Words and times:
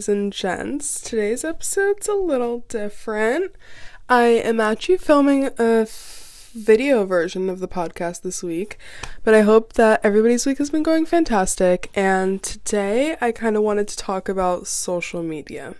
ladies 0.00 0.08
and 0.08 0.32
gents. 0.32 0.98
Today's 0.98 1.44
episode's 1.44 2.08
a 2.08 2.14
little 2.14 2.60
different. 2.68 3.52
I 4.08 4.22
am 4.22 4.58
actually 4.58 4.96
filming 4.96 5.50
a 5.58 5.82
f- 5.82 6.50
video 6.54 7.04
version 7.04 7.50
of 7.50 7.58
the 7.58 7.68
podcast 7.68 8.22
this 8.22 8.42
week, 8.42 8.78
but 9.24 9.34
I 9.34 9.42
hope 9.42 9.74
that 9.74 10.00
everybody's 10.02 10.46
week 10.46 10.56
has 10.56 10.70
been 10.70 10.82
going 10.82 11.04
fantastic. 11.04 11.90
And 11.94 12.42
today 12.42 13.18
I 13.20 13.30
kind 13.30 13.58
of 13.58 13.62
wanted 13.62 13.88
to 13.88 13.96
talk 13.98 14.30
about 14.30 14.66
social 14.66 15.22
media. 15.22 15.74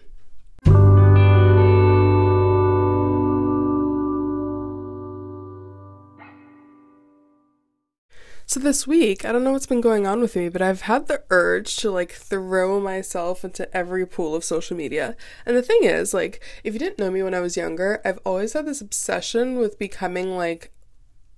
So 8.50 8.59
this 8.59 8.84
week, 8.84 9.24
I 9.24 9.30
don't 9.30 9.45
know 9.45 9.52
what's 9.52 9.68
been 9.68 9.80
going 9.80 10.09
on 10.09 10.20
with 10.20 10.34
me, 10.34 10.48
but 10.48 10.60
I've 10.60 10.80
had 10.80 11.06
the 11.06 11.22
urge 11.30 11.77
to 11.77 11.90
like 11.92 12.10
throw 12.10 12.80
myself 12.80 13.45
into 13.45 13.73
every 13.73 14.04
pool 14.04 14.34
of 14.34 14.42
social 14.42 14.76
media. 14.76 15.14
And 15.46 15.56
the 15.56 15.62
thing 15.62 15.84
is, 15.84 16.12
like, 16.12 16.42
if 16.64 16.73
you 16.73 16.80
didn't 16.80 16.98
know 16.98 17.12
me 17.12 17.23
when 17.23 17.32
I 17.32 17.38
was 17.38 17.56
younger, 17.56 18.00
I've 18.04 18.18
always 18.26 18.54
had 18.54 18.66
this 18.66 18.80
obsession 18.80 19.59
with 19.59 19.78
becoming 19.78 20.36
like 20.36 20.73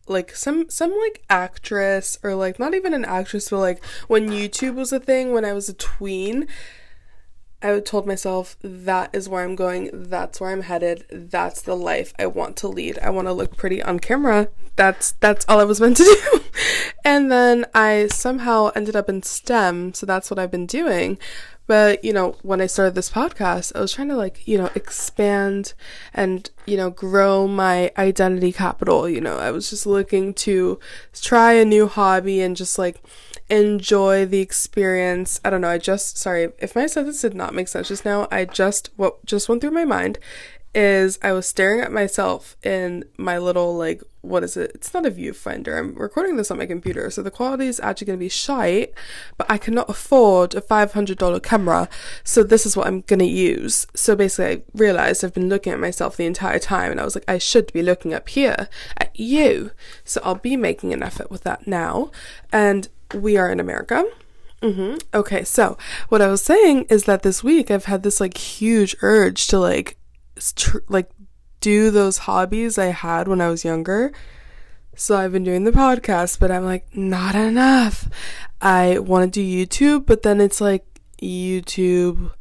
like 0.08 0.34
some 0.34 0.70
some 0.70 0.90
like 1.02 1.22
actress 1.28 2.18
or 2.22 2.34
like 2.34 2.58
not 2.58 2.72
even 2.74 2.94
an 2.94 3.04
actress 3.04 3.50
but 3.50 3.58
like 3.58 3.84
when 4.08 4.30
YouTube 4.30 4.74
was 4.74 4.90
a 4.90 4.98
thing 4.98 5.32
when 5.32 5.44
I 5.44 5.52
was 5.52 5.68
a 5.68 5.74
tween 5.74 6.48
I 7.62 7.78
told 7.80 8.06
myself 8.06 8.56
that 8.62 9.14
is 9.14 9.28
where 9.28 9.44
I'm 9.44 9.56
going, 9.56 9.90
that's 9.92 10.40
where 10.40 10.50
I'm 10.50 10.62
headed, 10.62 11.04
that's 11.10 11.62
the 11.62 11.76
life 11.76 12.12
I 12.18 12.26
want 12.26 12.56
to 12.58 12.68
lead. 12.68 12.98
I 13.00 13.10
want 13.10 13.28
to 13.28 13.32
look 13.32 13.56
pretty 13.56 13.82
on 13.82 14.00
camera. 14.00 14.48
That's 14.76 15.12
that's 15.12 15.44
all 15.48 15.60
I 15.60 15.64
was 15.64 15.80
meant 15.82 15.98
to 15.98 16.04
do. 16.04 16.40
and 17.04 17.30
then 17.30 17.66
I 17.74 18.08
somehow 18.08 18.70
ended 18.74 18.96
up 18.96 19.08
in 19.08 19.22
STEM, 19.22 19.94
so 19.94 20.06
that's 20.06 20.30
what 20.30 20.38
I've 20.38 20.50
been 20.50 20.66
doing. 20.66 21.18
But, 21.66 22.04
you 22.04 22.12
know, 22.12 22.36
when 22.42 22.60
I 22.60 22.66
started 22.66 22.94
this 22.94 23.10
podcast, 23.10 23.74
I 23.74 23.80
was 23.80 23.92
trying 23.92 24.08
to 24.08 24.16
like, 24.16 24.46
you 24.46 24.58
know, 24.58 24.70
expand 24.74 25.74
and, 26.12 26.50
you 26.66 26.76
know, 26.76 26.90
grow 26.90 27.46
my 27.46 27.92
identity 27.96 28.52
capital, 28.52 29.08
you 29.08 29.20
know. 29.20 29.38
I 29.38 29.52
was 29.52 29.70
just 29.70 29.86
looking 29.86 30.34
to 30.34 30.80
try 31.14 31.52
a 31.52 31.64
new 31.64 31.86
hobby 31.86 32.40
and 32.40 32.56
just 32.56 32.78
like 32.78 33.00
enjoy 33.52 34.24
the 34.24 34.40
experience. 34.40 35.38
I 35.44 35.50
don't 35.50 35.60
know. 35.60 35.68
I 35.68 35.78
just 35.78 36.16
sorry 36.16 36.52
if 36.58 36.74
my 36.74 36.86
sentence 36.86 37.20
did 37.20 37.34
not 37.34 37.54
make 37.54 37.68
sense 37.68 37.88
just 37.88 38.04
now. 38.04 38.26
I 38.32 38.46
just 38.46 38.90
what 38.96 39.24
just 39.26 39.48
went 39.48 39.60
through 39.60 39.72
my 39.72 39.84
mind 39.84 40.18
is 40.74 41.18
I 41.22 41.32
was 41.32 41.46
staring 41.46 41.82
at 41.82 41.92
myself 41.92 42.56
in 42.62 43.04
my 43.18 43.36
little 43.36 43.76
like 43.76 44.02
what 44.22 44.44
is 44.44 44.56
it? 44.56 44.70
It's 44.72 44.94
not 44.94 45.04
a 45.04 45.10
viewfinder. 45.10 45.76
I'm 45.76 45.94
recording 45.96 46.36
this 46.36 46.50
on 46.50 46.56
my 46.56 46.64
computer, 46.64 47.10
so 47.10 47.22
the 47.22 47.30
quality 47.30 47.66
is 47.66 47.80
actually 47.80 48.06
going 48.06 48.18
to 48.20 48.24
be 48.24 48.28
shite. 48.28 48.94
But 49.36 49.50
I 49.50 49.58
cannot 49.58 49.90
afford 49.90 50.54
a 50.54 50.60
five 50.60 50.92
hundred 50.92 51.18
dollar 51.18 51.40
camera, 51.40 51.88
so 52.22 52.42
this 52.44 52.64
is 52.64 52.76
what 52.76 52.86
I'm 52.86 53.00
going 53.02 53.18
to 53.18 53.26
use. 53.26 53.86
So 53.94 54.14
basically, 54.14 54.46
I 54.46 54.62
realized 54.74 55.24
I've 55.24 55.34
been 55.34 55.48
looking 55.48 55.72
at 55.72 55.80
myself 55.80 56.16
the 56.16 56.24
entire 56.24 56.60
time, 56.60 56.92
and 56.92 57.00
I 57.00 57.04
was 57.04 57.16
like, 57.16 57.28
I 57.28 57.38
should 57.38 57.72
be 57.72 57.82
looking 57.82 58.14
up 58.14 58.28
here 58.28 58.68
at 58.96 59.10
you. 59.18 59.72
So 60.04 60.20
I'll 60.24 60.36
be 60.36 60.56
making 60.56 60.92
an 60.92 61.02
effort 61.02 61.28
with 61.28 61.42
that 61.42 61.66
now, 61.66 62.12
and 62.52 62.88
we 63.14 63.36
are 63.36 63.50
in 63.50 63.60
America. 63.60 64.04
Mm-hmm. 64.62 64.98
Okay, 65.12 65.42
so 65.44 65.76
what 66.08 66.22
I 66.22 66.28
was 66.28 66.42
saying 66.42 66.86
is 66.88 67.04
that 67.04 67.22
this 67.22 67.42
week 67.42 67.70
I've 67.70 67.86
had 67.86 68.02
this 68.02 68.20
like 68.20 68.36
huge 68.36 68.94
urge 69.02 69.46
to 69.48 69.58
like, 69.58 69.98
tr- 70.54 70.78
like 70.88 71.10
do 71.60 71.90
those 71.90 72.18
hobbies 72.18 72.78
I 72.78 72.86
had 72.86 73.28
when 73.28 73.40
I 73.40 73.48
was 73.48 73.64
younger. 73.64 74.12
So 74.94 75.16
I've 75.16 75.32
been 75.32 75.44
doing 75.44 75.64
the 75.64 75.72
podcast, 75.72 76.38
but 76.38 76.50
I'm 76.50 76.64
like, 76.64 76.94
not 76.94 77.34
enough. 77.34 78.08
I 78.60 78.98
want 78.98 79.32
to 79.32 79.40
do 79.40 79.66
YouTube, 79.66 80.06
but 80.06 80.22
then 80.22 80.40
it's 80.40 80.60
like 80.60 80.84
YouTube. 81.20 82.32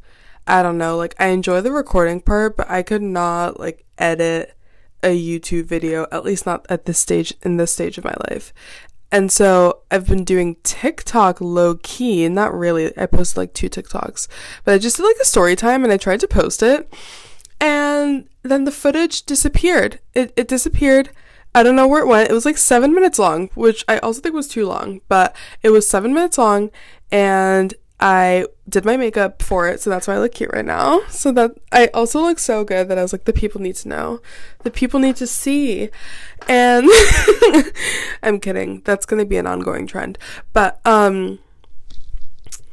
I 0.46 0.62
don't 0.62 0.78
know. 0.78 0.96
Like, 0.96 1.14
I 1.18 1.28
enjoy 1.28 1.60
the 1.60 1.72
recording 1.72 2.20
part, 2.20 2.56
but 2.56 2.70
I 2.70 2.82
could 2.82 3.02
not 3.02 3.58
like 3.58 3.84
edit 3.96 4.54
a 5.02 5.18
YouTube 5.18 5.64
video, 5.64 6.06
at 6.12 6.24
least 6.24 6.46
not 6.46 6.66
at 6.68 6.84
this 6.84 6.98
stage, 6.98 7.32
in 7.42 7.56
this 7.56 7.72
stage 7.72 7.96
of 7.96 8.04
my 8.04 8.14
life. 8.30 8.52
And 9.12 9.30
so 9.30 9.80
I've 9.90 10.08
been 10.08 10.24
doing 10.24 10.56
TikTok 10.62 11.40
low 11.42 11.74
key, 11.82 12.26
not 12.30 12.54
really. 12.54 12.96
I 12.96 13.04
posted 13.04 13.36
like 13.36 13.52
two 13.52 13.68
TikToks, 13.68 14.26
but 14.64 14.72
I 14.74 14.78
just 14.78 14.96
did 14.96 15.04
like 15.04 15.16
a 15.20 15.26
story 15.26 15.54
time 15.54 15.84
and 15.84 15.92
I 15.92 15.98
tried 15.98 16.20
to 16.20 16.28
post 16.28 16.62
it. 16.62 16.92
And 17.60 18.26
then 18.42 18.64
the 18.64 18.72
footage 18.72 19.24
disappeared. 19.24 20.00
It, 20.14 20.32
it 20.34 20.48
disappeared. 20.48 21.10
I 21.54 21.62
don't 21.62 21.76
know 21.76 21.86
where 21.86 22.00
it 22.00 22.08
went. 22.08 22.30
It 22.30 22.34
was 22.34 22.46
like 22.46 22.56
seven 22.56 22.94
minutes 22.94 23.18
long, 23.18 23.50
which 23.54 23.84
I 23.86 23.98
also 23.98 24.22
think 24.22 24.34
was 24.34 24.48
too 24.48 24.66
long, 24.66 25.02
but 25.08 25.36
it 25.62 25.68
was 25.68 25.86
seven 25.86 26.14
minutes 26.14 26.38
long 26.38 26.70
and 27.10 27.74
I 28.04 28.46
did 28.68 28.84
my 28.84 28.96
makeup 28.96 29.42
for 29.42 29.68
it, 29.68 29.80
so 29.80 29.88
that's 29.88 30.08
why 30.08 30.14
I 30.14 30.18
look 30.18 30.34
cute 30.34 30.50
right 30.52 30.64
now. 30.64 31.02
So 31.08 31.30
that 31.32 31.52
I 31.70 31.86
also 31.94 32.20
look 32.20 32.40
so 32.40 32.64
good 32.64 32.88
that 32.88 32.98
I 32.98 33.02
was 33.02 33.12
like, 33.12 33.26
the 33.26 33.32
people 33.32 33.60
need 33.60 33.76
to 33.76 33.88
know. 33.88 34.20
The 34.64 34.72
people 34.72 34.98
need 34.98 35.14
to 35.16 35.26
see. 35.26 35.88
And 36.48 36.88
I'm 38.24 38.40
kidding. 38.40 38.82
That's 38.84 39.06
gonna 39.06 39.24
be 39.24 39.36
an 39.36 39.46
ongoing 39.46 39.86
trend. 39.86 40.18
But 40.52 40.80
um 40.84 41.38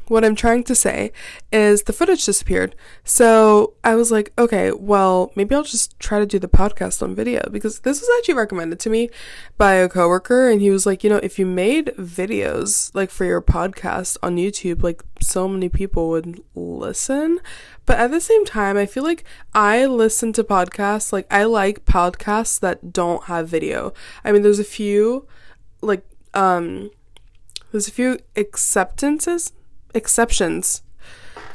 what 0.10 0.26
I'm 0.26 0.36
trying 0.36 0.64
to 0.64 0.76
say 0.76 1.12
is 1.52 1.84
the 1.84 1.94
footage 1.94 2.26
disappeared. 2.26 2.76
So 3.04 3.74
I 3.84 3.96
was 3.96 4.12
like, 4.12 4.34
okay, 4.38 4.72
well, 4.72 5.32
maybe 5.36 5.54
I'll 5.54 5.64
just 5.64 5.98
try 6.00 6.20
to 6.20 6.26
do 6.26 6.40
the 6.40 6.48
podcast 6.48 7.02
on 7.04 7.16
video 7.16 7.48
because 7.52 7.80
this 7.82 8.02
was 8.02 8.10
actually 8.18 8.34
recommended 8.34 8.80
to 8.82 8.90
me 8.90 9.10
by 9.58 9.74
a 9.74 9.88
coworker. 9.88 10.50
And 10.50 10.62
he 10.62 10.72
was 10.72 10.86
like, 10.86 11.04
you 11.04 11.10
know, 11.12 11.20
if 11.22 11.38
you 11.38 11.46
made 11.46 11.94
videos 11.98 12.94
like 12.96 13.12
for 13.12 13.24
your 13.24 13.42
podcast 13.42 14.18
on 14.24 14.38
YouTube, 14.38 14.82
like 14.82 15.04
so 15.22 15.48
many 15.48 15.70
people 15.70 16.10
would 16.10 16.42
listen. 16.56 17.40
But 17.86 18.00
at 18.00 18.12
the 18.12 18.22
same 18.22 18.46
time, 18.46 18.78
I 18.78 18.88
feel 18.88 19.04
like 19.04 19.24
I 19.54 19.86
listen 19.86 20.34
to 20.34 20.44
podcasts, 20.44 21.14
like 21.14 21.32
I 21.32 21.44
like 21.44 21.86
podcasts 21.86 22.60
that 22.62 22.92
don't 22.92 23.26
have 23.26 23.48
video. 23.48 23.94
I 24.26 24.32
mean, 24.32 24.42
there's 24.42 24.60
a 24.60 24.64
few, 24.64 25.28
like, 25.82 26.04
um, 26.34 26.90
there's 27.72 27.88
a 27.88 27.92
few 27.92 28.18
acceptances 28.36 29.54
exceptions 29.94 30.82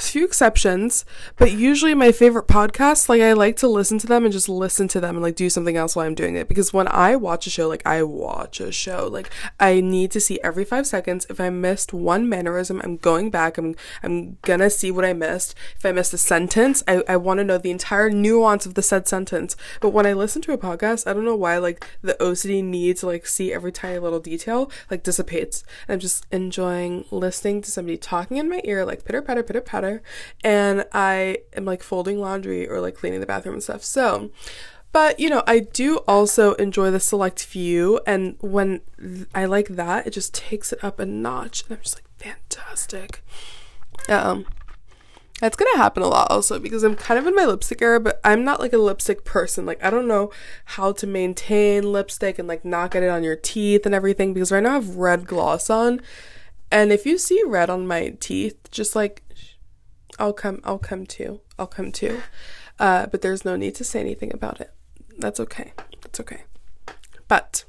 few 0.02 0.24
exceptions, 0.24 1.04
but 1.36 1.52
usually 1.52 1.94
my 1.94 2.12
favorite 2.12 2.46
podcasts, 2.46 3.08
like 3.08 3.22
I 3.22 3.32
like 3.32 3.56
to 3.56 3.68
listen 3.68 3.98
to 3.98 4.06
them 4.06 4.24
and 4.24 4.32
just 4.32 4.48
listen 4.48 4.88
to 4.88 5.00
them 5.00 5.16
and 5.16 5.22
like 5.22 5.36
do 5.36 5.48
something 5.48 5.76
else 5.76 5.94
while 5.94 6.06
I'm 6.06 6.14
doing 6.14 6.36
it. 6.36 6.48
Because 6.48 6.72
when 6.72 6.88
I 6.88 7.16
watch 7.16 7.46
a 7.46 7.50
show, 7.50 7.68
like 7.68 7.86
I 7.86 8.02
watch 8.02 8.60
a 8.60 8.72
show, 8.72 9.08
like 9.10 9.30
I 9.60 9.80
need 9.80 10.10
to 10.12 10.20
see 10.20 10.40
every 10.42 10.64
five 10.64 10.86
seconds. 10.86 11.26
If 11.30 11.40
I 11.40 11.50
missed 11.50 11.92
one 11.92 12.28
mannerism, 12.28 12.80
I'm 12.84 12.96
going 12.96 13.30
back. 13.30 13.58
I'm 13.58 13.74
I'm 14.02 14.38
gonna 14.42 14.70
see 14.70 14.90
what 14.90 15.04
I 15.04 15.12
missed. 15.12 15.54
If 15.76 15.86
I 15.86 15.92
missed 15.92 16.12
a 16.12 16.18
sentence, 16.18 16.82
I, 16.88 17.02
I 17.08 17.16
want 17.16 17.38
to 17.38 17.44
know 17.44 17.58
the 17.58 17.70
entire 17.70 18.10
nuance 18.10 18.66
of 18.66 18.74
the 18.74 18.82
said 18.82 19.06
sentence. 19.08 19.56
But 19.80 19.90
when 19.90 20.06
I 20.06 20.12
listen 20.12 20.42
to 20.42 20.52
a 20.52 20.58
podcast, 20.58 21.06
I 21.06 21.12
don't 21.12 21.24
know 21.24 21.36
why 21.36 21.58
like 21.58 21.86
the 22.02 22.14
OCD 22.14 22.62
need 22.62 22.96
to 22.98 23.06
like 23.06 23.26
see 23.26 23.52
every 23.52 23.72
tiny 23.72 23.98
little 23.98 24.20
detail 24.20 24.70
like 24.90 25.02
dissipates. 25.02 25.64
I'm 25.88 26.00
just 26.00 26.26
enjoying 26.30 27.04
listening 27.10 27.62
to 27.62 27.70
somebody 27.70 27.96
talking 27.96 28.38
in 28.38 28.48
my 28.48 28.60
ear, 28.64 28.84
like 28.84 29.04
pitter 29.04 29.22
patter, 29.22 29.42
pitter 29.42 29.60
patter 29.60 29.83
and 30.42 30.86
I 30.92 31.38
am 31.54 31.64
like 31.64 31.82
folding 31.82 32.20
laundry 32.20 32.68
or 32.68 32.80
like 32.80 32.94
cleaning 32.94 33.20
the 33.20 33.26
bathroom 33.26 33.54
and 33.54 33.62
stuff. 33.62 33.82
So, 33.82 34.30
but 34.92 35.18
you 35.18 35.28
know, 35.28 35.42
I 35.46 35.60
do 35.60 35.98
also 36.06 36.54
enjoy 36.54 36.90
the 36.90 37.00
select 37.00 37.44
few, 37.44 38.00
and 38.06 38.36
when 38.40 38.80
th- 39.00 39.26
I 39.34 39.44
like 39.46 39.68
that, 39.68 40.06
it 40.06 40.10
just 40.10 40.34
takes 40.34 40.72
it 40.72 40.82
up 40.84 41.00
a 41.00 41.06
notch, 41.06 41.64
and 41.64 41.76
I'm 41.76 41.82
just 41.82 41.96
like, 41.96 42.08
fantastic. 42.18 43.22
Um, 44.08 44.46
that's 45.40 45.56
gonna 45.56 45.76
happen 45.76 46.02
a 46.02 46.06
lot 46.08 46.30
also 46.30 46.58
because 46.58 46.84
I'm 46.84 46.94
kind 46.94 47.18
of 47.18 47.26
in 47.26 47.34
my 47.34 47.44
lipstick 47.44 47.82
era, 47.82 47.98
but 47.98 48.20
I'm 48.22 48.44
not 48.44 48.60
like 48.60 48.72
a 48.72 48.78
lipstick 48.78 49.24
person. 49.24 49.66
Like 49.66 49.82
I 49.84 49.90
don't 49.90 50.06
know 50.06 50.30
how 50.64 50.92
to 50.92 51.06
maintain 51.06 51.92
lipstick 51.92 52.38
and 52.38 52.46
like 52.46 52.64
not 52.64 52.92
get 52.92 53.02
it 53.02 53.08
on 53.08 53.24
your 53.24 53.36
teeth 53.36 53.84
and 53.84 53.94
everything 53.94 54.32
because 54.32 54.52
right 54.52 54.62
now 54.62 54.70
I 54.70 54.74
have 54.74 54.96
red 54.96 55.26
gloss 55.26 55.68
on. 55.68 56.00
And 56.70 56.92
if 56.92 57.04
you 57.04 57.18
see 57.18 57.42
red 57.44 57.68
on 57.68 57.86
my 57.86 58.16
teeth, 58.20 58.70
just 58.70 58.94
like 58.94 59.23
I'll 60.18 60.32
come 60.32 60.60
I'll 60.64 60.78
come 60.78 61.06
too. 61.06 61.40
I'll 61.58 61.66
come 61.66 61.92
too. 61.92 62.22
Uh, 62.78 63.06
but 63.06 63.22
there's 63.22 63.44
no 63.44 63.56
need 63.56 63.74
to 63.76 63.84
say 63.84 64.00
anything 64.00 64.32
about 64.32 64.60
it. 64.60 64.72
That's 65.18 65.40
okay. 65.40 65.72
That's 66.02 66.20
okay. 66.20 66.44
But 67.28 67.64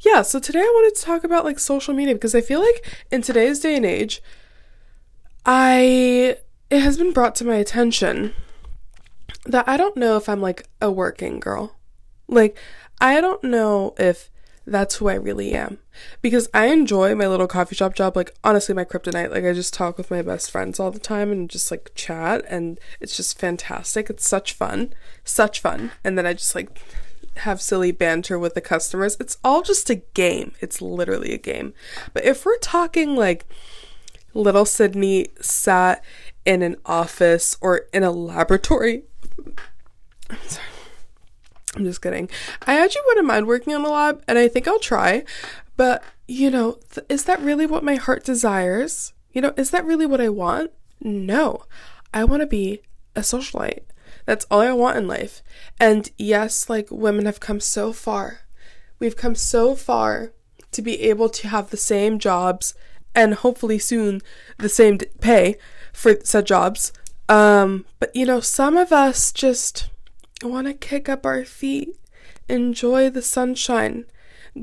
yeah, 0.00 0.22
so 0.22 0.38
today 0.38 0.60
I 0.60 0.72
wanted 0.74 0.96
to 0.96 1.02
talk 1.02 1.24
about 1.24 1.44
like 1.44 1.58
social 1.58 1.94
media 1.94 2.14
because 2.14 2.34
I 2.34 2.40
feel 2.40 2.60
like 2.60 3.06
in 3.10 3.22
today's 3.22 3.60
day 3.60 3.76
and 3.76 3.86
age, 3.86 4.22
I 5.46 6.36
it 6.70 6.80
has 6.80 6.98
been 6.98 7.12
brought 7.12 7.34
to 7.36 7.44
my 7.44 7.56
attention 7.56 8.34
that 9.46 9.68
I 9.68 9.76
don't 9.76 9.96
know 9.96 10.16
if 10.16 10.28
I'm 10.28 10.40
like 10.40 10.66
a 10.80 10.90
working 10.90 11.40
girl. 11.40 11.76
Like 12.28 12.58
I 13.00 13.20
don't 13.20 13.42
know 13.44 13.94
if 13.98 14.30
that's 14.66 14.96
who 14.96 15.08
I 15.08 15.14
really 15.14 15.52
am. 15.54 15.78
Because 16.22 16.48
I 16.54 16.66
enjoy 16.66 17.14
my 17.14 17.26
little 17.26 17.46
coffee 17.46 17.74
shop 17.74 17.94
job. 17.94 18.16
Like, 18.16 18.34
honestly, 18.42 18.74
my 18.74 18.84
kryptonite. 18.84 19.30
Like, 19.30 19.44
I 19.44 19.52
just 19.52 19.74
talk 19.74 19.98
with 19.98 20.10
my 20.10 20.22
best 20.22 20.50
friends 20.50 20.80
all 20.80 20.90
the 20.90 20.98
time 20.98 21.30
and 21.30 21.50
just 21.50 21.70
like 21.70 21.92
chat, 21.94 22.44
and 22.48 22.78
it's 23.00 23.16
just 23.16 23.38
fantastic. 23.38 24.10
It's 24.10 24.26
such 24.26 24.52
fun. 24.52 24.92
Such 25.24 25.60
fun. 25.60 25.92
And 26.02 26.16
then 26.18 26.26
I 26.26 26.32
just 26.32 26.54
like 26.54 26.78
have 27.38 27.60
silly 27.60 27.92
banter 27.92 28.38
with 28.38 28.54
the 28.54 28.60
customers. 28.60 29.16
It's 29.20 29.38
all 29.44 29.62
just 29.62 29.90
a 29.90 29.96
game. 29.96 30.52
It's 30.60 30.80
literally 30.80 31.32
a 31.32 31.38
game. 31.38 31.74
But 32.12 32.24
if 32.24 32.44
we're 32.44 32.58
talking 32.58 33.16
like 33.16 33.46
little 34.34 34.64
Sydney 34.64 35.28
sat 35.40 36.04
in 36.44 36.62
an 36.62 36.76
office 36.84 37.56
or 37.60 37.86
in 37.92 38.02
a 38.02 38.10
laboratory. 38.10 39.04
I'm 40.30 40.38
sorry. 40.46 40.66
I'm 41.76 41.84
just 41.84 42.02
kidding. 42.02 42.28
I 42.66 42.78
actually 42.78 43.02
wouldn't 43.06 43.26
mind 43.26 43.46
working 43.46 43.72
in 43.72 43.84
a 43.84 43.90
lab, 43.90 44.22
and 44.28 44.38
I 44.38 44.48
think 44.48 44.68
I'll 44.68 44.78
try. 44.78 45.24
But, 45.76 46.02
you 46.28 46.50
know, 46.50 46.78
th- 46.92 47.06
is 47.08 47.24
that 47.24 47.40
really 47.40 47.66
what 47.66 47.82
my 47.82 47.96
heart 47.96 48.24
desires? 48.24 49.12
You 49.32 49.40
know, 49.40 49.52
is 49.56 49.70
that 49.70 49.84
really 49.84 50.06
what 50.06 50.20
I 50.20 50.28
want? 50.28 50.70
No. 51.00 51.64
I 52.12 52.24
want 52.24 52.42
to 52.42 52.46
be 52.46 52.82
a 53.16 53.20
socialite. 53.20 53.82
That's 54.24 54.46
all 54.50 54.60
I 54.60 54.72
want 54.72 54.96
in 54.96 55.08
life. 55.08 55.42
And 55.80 56.10
yes, 56.16 56.70
like 56.70 56.88
women 56.90 57.26
have 57.26 57.40
come 57.40 57.60
so 57.60 57.92
far. 57.92 58.40
We've 58.98 59.16
come 59.16 59.34
so 59.34 59.74
far 59.74 60.32
to 60.70 60.82
be 60.82 61.00
able 61.02 61.28
to 61.28 61.48
have 61.48 61.70
the 61.70 61.76
same 61.76 62.18
jobs 62.18 62.74
and 63.14 63.34
hopefully 63.34 63.78
soon 63.78 64.20
the 64.58 64.68
same 64.68 64.98
pay 64.98 65.56
for 65.92 66.16
said 66.24 66.46
jobs. 66.46 66.92
Um, 67.28 67.84
but 67.98 68.14
you 68.14 68.26
know, 68.26 68.40
some 68.40 68.76
of 68.76 68.92
us 68.92 69.32
just 69.32 69.88
want 70.42 70.66
to 70.66 70.74
kick 70.74 71.08
up 71.08 71.24
our 71.24 71.44
feet, 71.44 71.96
enjoy 72.48 73.10
the 73.10 73.22
sunshine, 73.22 74.04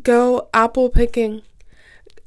go 0.04 0.50
apple 0.54 0.90
picking, 0.90 1.42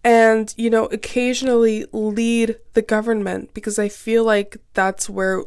and 0.02 0.55
you 0.56 0.70
know, 0.70 0.87
occasionally 0.87 1.87
lead 1.93 2.56
the 2.75 2.82
government 2.82 3.55
because 3.55 3.79
I 3.79 3.88
feel 3.88 4.25
like 4.25 4.58
that's 4.75 5.08
where 5.08 5.44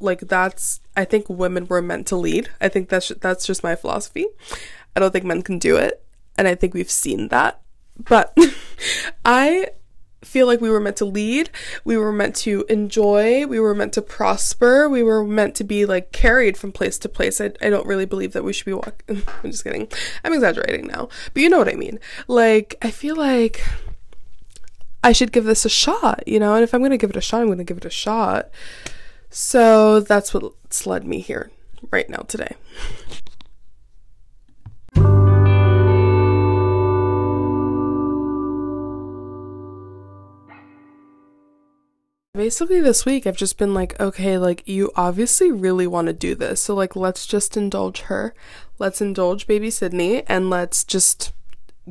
like 0.00 0.20
that's 0.20 0.80
I 0.96 1.04
think 1.04 1.28
women 1.28 1.66
were 1.66 1.82
meant 1.82 2.06
to 2.08 2.16
lead. 2.16 2.50
I 2.60 2.68
think 2.68 2.88
that's 2.88 3.08
that's 3.20 3.46
just 3.46 3.62
my 3.62 3.74
philosophy. 3.74 4.26
I 4.96 5.00
don't 5.00 5.12
think 5.12 5.24
men 5.24 5.42
can 5.42 5.58
do 5.58 5.76
it, 5.76 6.02
and 6.36 6.48
I 6.48 6.54
think 6.54 6.74
we've 6.74 6.90
seen 6.90 7.28
that. 7.28 7.60
But 7.98 8.36
I 9.24 9.68
feel 10.22 10.46
like 10.46 10.60
we 10.60 10.70
were 10.70 10.80
meant 10.80 10.96
to 10.96 11.04
lead, 11.04 11.50
we 11.84 11.96
were 11.96 12.12
meant 12.12 12.34
to 12.36 12.64
enjoy, 12.68 13.46
we 13.46 13.60
were 13.60 13.74
meant 13.74 13.92
to 13.94 14.02
prosper, 14.02 14.88
we 14.88 15.02
were 15.02 15.24
meant 15.24 15.54
to 15.56 15.64
be 15.64 15.86
like 15.86 16.12
carried 16.12 16.56
from 16.56 16.72
place 16.72 16.98
to 16.98 17.08
place. 17.08 17.40
I, 17.40 17.52
I 17.62 17.70
don't 17.70 17.86
really 17.86 18.04
believe 18.04 18.32
that 18.32 18.44
we 18.44 18.52
should 18.52 18.66
be 18.66 18.72
walking. 18.72 19.22
I'm 19.44 19.50
just 19.50 19.64
kidding. 19.64 19.88
I'm 20.24 20.32
exaggerating 20.32 20.86
now, 20.86 21.08
but 21.32 21.42
you 21.42 21.48
know 21.48 21.58
what 21.58 21.68
I 21.68 21.76
mean. 21.76 22.00
Like, 22.26 22.74
I 22.82 22.90
feel 22.90 23.16
like 23.16 23.62
I 25.04 25.12
should 25.12 25.32
give 25.32 25.44
this 25.44 25.64
a 25.64 25.70
shot, 25.70 26.24
you 26.26 26.40
know, 26.40 26.54
and 26.54 26.64
if 26.64 26.74
I'm 26.74 26.80
going 26.80 26.90
to 26.90 26.98
give 26.98 27.10
it 27.10 27.16
a 27.16 27.20
shot, 27.20 27.40
I'm 27.40 27.46
going 27.46 27.58
to 27.58 27.64
give 27.64 27.78
it 27.78 27.84
a 27.84 27.90
shot. 27.90 28.50
So 29.30 30.00
that's 30.00 30.34
what's 30.34 30.86
led 30.86 31.04
me 31.04 31.20
here 31.20 31.50
right 31.90 32.08
now 32.08 32.22
today. 32.28 32.56
Basically, 42.38 42.80
this 42.80 43.04
week 43.04 43.26
I've 43.26 43.36
just 43.36 43.58
been 43.58 43.74
like, 43.74 43.98
okay, 43.98 44.38
like 44.38 44.62
you 44.64 44.92
obviously 44.94 45.50
really 45.50 45.88
want 45.88 46.06
to 46.06 46.12
do 46.12 46.36
this. 46.36 46.62
So, 46.62 46.72
like, 46.72 46.94
let's 46.94 47.26
just 47.26 47.56
indulge 47.56 48.02
her. 48.02 48.32
Let's 48.78 49.00
indulge 49.00 49.48
baby 49.48 49.70
Sydney 49.70 50.22
and 50.28 50.48
let's 50.48 50.84
just 50.84 51.32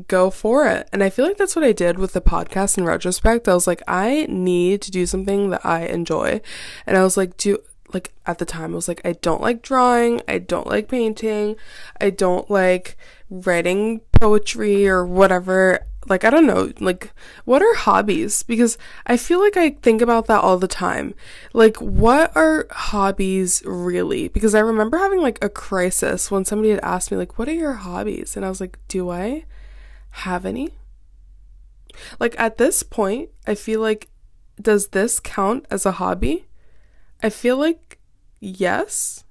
go 0.07 0.29
for 0.29 0.65
it. 0.65 0.87
And 0.93 1.03
I 1.03 1.09
feel 1.09 1.25
like 1.25 1.35
that's 1.35 1.57
what 1.57 1.65
I 1.65 1.73
did 1.73 1.99
with 1.99 2.13
the 2.13 2.21
podcast 2.21 2.77
in 2.77 2.85
retrospect. 2.85 3.49
I 3.49 3.55
was 3.55 3.67
like, 3.67 3.83
I 3.89 4.25
need 4.29 4.81
to 4.83 4.91
do 4.91 5.05
something 5.05 5.49
that 5.49 5.65
I 5.65 5.81
enjoy. 5.81 6.39
And 6.85 6.95
I 6.95 7.03
was 7.03 7.17
like, 7.17 7.35
do 7.35 7.57
like 7.93 8.13
at 8.25 8.37
the 8.37 8.45
time 8.45 8.71
I 8.71 8.75
was 8.75 8.87
like 8.87 9.01
I 9.03 9.13
don't 9.13 9.41
like 9.41 9.61
drawing, 9.61 10.21
I 10.29 10.39
don't 10.39 10.67
like 10.67 10.87
painting, 10.87 11.57
I 11.99 12.09
don't 12.09 12.49
like 12.49 12.97
writing 13.29 13.99
poetry 14.13 14.87
or 14.87 15.05
whatever 15.05 15.85
like 16.09 16.23
I 16.23 16.29
don't 16.29 16.45
know, 16.45 16.71
like 16.79 17.11
what 17.45 17.61
are 17.61 17.73
hobbies? 17.75 18.43
Because 18.43 18.77
I 19.05 19.17
feel 19.17 19.39
like 19.39 19.57
I 19.57 19.71
think 19.71 20.01
about 20.01 20.27
that 20.27 20.41
all 20.41 20.57
the 20.57 20.67
time. 20.67 21.13
Like 21.53 21.77
what 21.77 22.35
are 22.35 22.67
hobbies 22.71 23.63
really? 23.65 24.27
Because 24.27 24.55
I 24.55 24.59
remember 24.59 24.97
having 24.97 25.21
like 25.21 25.43
a 25.43 25.49
crisis 25.49 26.31
when 26.31 26.45
somebody 26.45 26.69
had 26.69 26.79
asked 26.81 27.11
me 27.11 27.17
like 27.17 27.37
what 27.37 27.47
are 27.47 27.53
your 27.53 27.73
hobbies? 27.73 28.35
And 28.35 28.45
I 28.45 28.49
was 28.49 28.61
like, 28.61 28.77
do 28.87 29.09
I 29.09 29.45
have 30.09 30.45
any? 30.45 30.71
Like 32.19 32.39
at 32.39 32.57
this 32.57 32.83
point, 32.83 33.29
I 33.45 33.55
feel 33.55 33.81
like 33.81 34.09
does 34.61 34.87
this 34.89 35.19
count 35.19 35.65
as 35.69 35.85
a 35.85 35.93
hobby? 35.93 36.47
I 37.21 37.29
feel 37.29 37.57
like 37.57 37.99
yes. 38.39 39.23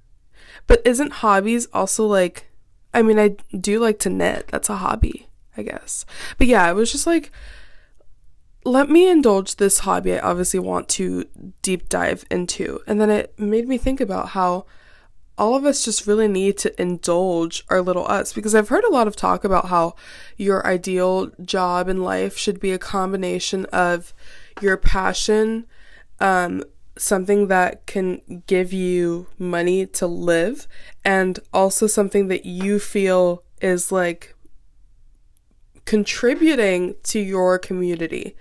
But 0.67 0.81
isn't 0.85 1.13
hobbies 1.13 1.67
also 1.73 2.05
like 2.05 2.47
I 2.93 3.01
mean, 3.01 3.19
I 3.19 3.35
do 3.55 3.79
like 3.79 3.99
to 3.99 4.09
knit. 4.09 4.47
That's 4.47 4.69
a 4.69 4.77
hobby. 4.77 5.26
I 5.57 5.63
guess. 5.63 6.05
But 6.37 6.47
yeah, 6.47 6.69
it 6.69 6.73
was 6.73 6.91
just 6.91 7.07
like, 7.07 7.31
let 8.63 8.89
me 8.89 9.09
indulge 9.09 9.55
this 9.55 9.79
hobby 9.79 10.13
I 10.13 10.19
obviously 10.19 10.59
want 10.59 10.89
to 10.89 11.25
deep 11.61 11.89
dive 11.89 12.25
into. 12.29 12.81
And 12.85 12.99
then 12.99 13.09
it 13.09 13.37
made 13.39 13.67
me 13.67 13.77
think 13.77 14.01
about 14.01 14.29
how 14.29 14.65
all 15.37 15.55
of 15.55 15.65
us 15.65 15.85
just 15.85 16.07
really 16.07 16.27
need 16.27 16.57
to 16.57 16.81
indulge 16.81 17.63
our 17.69 17.81
little 17.81 18.07
us 18.07 18.33
because 18.33 18.55
I've 18.55 18.69
heard 18.69 18.83
a 18.83 18.91
lot 18.91 19.07
of 19.07 19.15
talk 19.15 19.43
about 19.43 19.67
how 19.67 19.95
your 20.35 20.65
ideal 20.65 21.31
job 21.43 21.87
in 21.87 22.03
life 22.03 22.37
should 22.37 22.59
be 22.59 22.71
a 22.71 22.79
combination 22.79 23.65
of 23.65 24.13
your 24.61 24.77
passion, 24.77 25.67
um, 26.19 26.63
something 26.97 27.47
that 27.47 27.85
can 27.85 28.43
give 28.47 28.73
you 28.73 29.27
money 29.37 29.85
to 29.85 30.07
live, 30.07 30.67
and 31.05 31.39
also 31.53 31.85
something 31.85 32.27
that 32.29 32.45
you 32.45 32.79
feel 32.79 33.43
is 33.61 33.91
like 33.91 34.33
contributing 35.87 36.95
to 37.01 37.19
your 37.19 37.57
community 37.57 38.35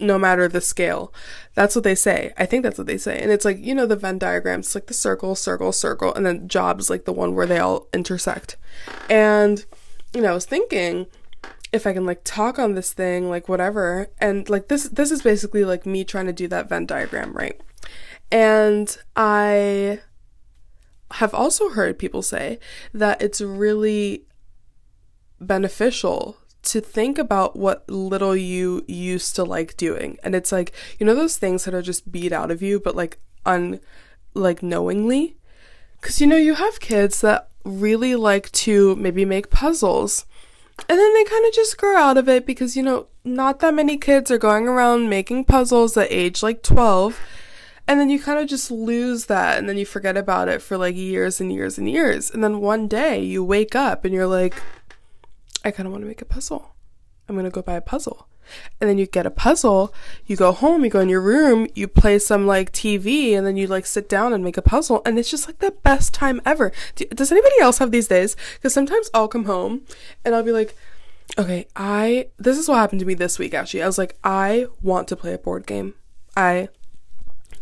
no 0.00 0.18
matter 0.18 0.48
the 0.48 0.60
scale. 0.60 1.12
That's 1.54 1.76
what 1.76 1.84
they 1.84 1.94
say. 1.94 2.32
I 2.36 2.46
think 2.46 2.64
that's 2.64 2.78
what 2.78 2.86
they 2.86 2.98
say. 2.98 3.20
And 3.20 3.30
it's 3.30 3.44
like, 3.44 3.58
you 3.60 3.74
know, 3.74 3.86
the 3.86 3.94
Venn 3.94 4.18
diagrams, 4.18 4.66
it's 4.66 4.74
like 4.74 4.86
the 4.86 4.94
circle, 4.94 5.36
circle, 5.36 5.70
circle, 5.70 6.12
and 6.14 6.26
then 6.26 6.48
jobs 6.48 6.90
like 6.90 7.04
the 7.04 7.12
one 7.12 7.34
where 7.34 7.46
they 7.46 7.58
all 7.58 7.86
intersect. 7.92 8.56
And, 9.08 9.64
you 10.12 10.22
know, 10.22 10.30
I 10.30 10.34
was 10.34 10.46
thinking 10.46 11.06
if 11.72 11.86
I 11.86 11.92
can 11.92 12.06
like 12.06 12.22
talk 12.24 12.58
on 12.58 12.74
this 12.74 12.92
thing, 12.92 13.28
like 13.28 13.48
whatever. 13.48 14.08
And 14.18 14.48
like 14.48 14.68
this 14.68 14.84
this 14.84 15.10
is 15.10 15.22
basically 15.22 15.64
like 15.64 15.86
me 15.86 16.04
trying 16.04 16.26
to 16.26 16.32
do 16.32 16.48
that 16.48 16.68
Venn 16.68 16.86
diagram, 16.86 17.32
right? 17.34 17.60
And 18.30 18.96
I 19.14 20.00
have 21.12 21.34
also 21.34 21.68
heard 21.68 21.98
people 21.98 22.22
say 22.22 22.58
that 22.94 23.20
it's 23.20 23.42
really 23.42 24.24
beneficial 25.38 26.38
to 26.62 26.80
think 26.80 27.18
about 27.18 27.56
what 27.56 27.88
little 27.88 28.36
you 28.36 28.84
used 28.86 29.34
to 29.36 29.44
like 29.44 29.76
doing. 29.76 30.18
And 30.22 30.34
it's 30.34 30.52
like, 30.52 30.72
you 30.98 31.06
know, 31.06 31.14
those 31.14 31.36
things 31.36 31.64
that 31.64 31.74
are 31.74 31.82
just 31.82 32.10
beat 32.10 32.32
out 32.32 32.50
of 32.50 32.62
you, 32.62 32.78
but 32.78 32.96
like 32.96 33.18
un, 33.44 33.80
like 34.34 34.62
knowingly. 34.62 35.36
Cause 36.00 36.20
you 36.20 36.26
know, 36.26 36.36
you 36.36 36.54
have 36.54 36.80
kids 36.80 37.20
that 37.20 37.48
really 37.64 38.14
like 38.14 38.50
to 38.52 38.96
maybe 38.96 39.24
make 39.24 39.50
puzzles. 39.50 40.26
And 40.88 40.98
then 40.98 41.14
they 41.14 41.24
kind 41.24 41.46
of 41.46 41.52
just 41.52 41.78
grow 41.78 41.96
out 41.96 42.16
of 42.16 42.28
it 42.28 42.46
because, 42.46 42.76
you 42.76 42.82
know, 42.82 43.06
not 43.24 43.60
that 43.60 43.74
many 43.74 43.98
kids 43.98 44.30
are 44.30 44.38
going 44.38 44.66
around 44.66 45.08
making 45.08 45.44
puzzles 45.44 45.96
at 45.96 46.10
age 46.10 46.42
like 46.42 46.62
12. 46.62 47.18
And 47.86 48.00
then 48.00 48.10
you 48.10 48.20
kind 48.20 48.38
of 48.38 48.48
just 48.48 48.70
lose 48.70 49.26
that 49.26 49.58
and 49.58 49.68
then 49.68 49.76
you 49.76 49.84
forget 49.84 50.16
about 50.16 50.48
it 50.48 50.62
for 50.62 50.76
like 50.76 50.96
years 50.96 51.40
and 51.40 51.52
years 51.52 51.78
and 51.78 51.90
years. 51.90 52.30
And 52.30 52.42
then 52.42 52.60
one 52.60 52.88
day 52.88 53.20
you 53.20 53.44
wake 53.44 53.74
up 53.74 54.04
and 54.04 54.14
you're 54.14 54.26
like, 54.26 54.54
I 55.64 55.70
kind 55.70 55.86
of 55.86 55.92
want 55.92 56.02
to 56.02 56.08
make 56.08 56.22
a 56.22 56.26
puzzle. 56.26 56.74
I'm 57.28 57.34
going 57.34 57.44
to 57.44 57.50
go 57.50 57.62
buy 57.62 57.74
a 57.74 57.80
puzzle. 57.80 58.28
And 58.80 58.90
then 58.90 58.98
you 58.98 59.06
get 59.06 59.24
a 59.24 59.30
puzzle, 59.30 59.94
you 60.26 60.36
go 60.36 60.50
home, 60.50 60.84
you 60.84 60.90
go 60.90 61.00
in 61.00 61.08
your 61.08 61.20
room, 61.20 61.68
you 61.74 61.86
play 61.86 62.18
some 62.18 62.46
like 62.46 62.72
TV, 62.72 63.36
and 63.36 63.46
then 63.46 63.56
you 63.56 63.68
like 63.68 63.86
sit 63.86 64.08
down 64.08 64.32
and 64.32 64.42
make 64.42 64.56
a 64.56 64.62
puzzle. 64.62 65.00
And 65.06 65.18
it's 65.18 65.30
just 65.30 65.46
like 65.46 65.60
the 65.60 65.70
best 65.70 66.12
time 66.12 66.42
ever. 66.44 66.72
Do, 66.96 67.04
does 67.06 67.30
anybody 67.30 67.54
else 67.60 67.78
have 67.78 67.92
these 67.92 68.08
days? 68.08 68.36
Because 68.54 68.74
sometimes 68.74 69.10
I'll 69.14 69.28
come 69.28 69.44
home 69.44 69.82
and 70.24 70.34
I'll 70.34 70.42
be 70.42 70.52
like, 70.52 70.76
okay, 71.38 71.66
I, 71.76 72.28
this 72.36 72.58
is 72.58 72.68
what 72.68 72.78
happened 72.78 73.00
to 73.00 73.06
me 73.06 73.14
this 73.14 73.38
week 73.38 73.54
actually. 73.54 73.82
I 73.82 73.86
was 73.86 73.98
like, 73.98 74.16
I 74.24 74.66
want 74.82 75.08
to 75.08 75.16
play 75.16 75.32
a 75.32 75.38
board 75.38 75.66
game. 75.66 75.94
I 76.36 76.68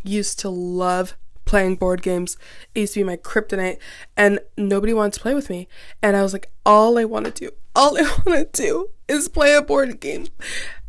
used 0.03 0.39
to 0.41 0.49
love 0.49 1.15
playing 1.51 1.75
board 1.75 2.01
games. 2.01 2.37
It 2.77 2.83
used 2.83 2.95
to 2.95 3.01
be 3.01 3.05
my 3.05 3.17
kryptonite, 3.17 3.79
and 4.17 4.39
nobody 4.57 4.95
wanted 4.95 5.15
to 5.15 5.21
play 5.21 5.35
with 5.35 5.51
me. 5.51 5.67
And 6.01 6.17
I 6.17 6.23
was 6.23 6.33
like, 6.33 6.49
all 6.65 6.97
I 6.97 7.05
want 7.05 7.27
to 7.27 7.33
do, 7.33 7.51
all 7.75 7.99
I 7.99 8.03
want 8.25 8.53
to 8.53 8.63
do 8.63 8.91
is 9.09 9.29
play 9.29 9.55
a 9.55 9.61
board 9.61 9.99
game. 9.99 10.29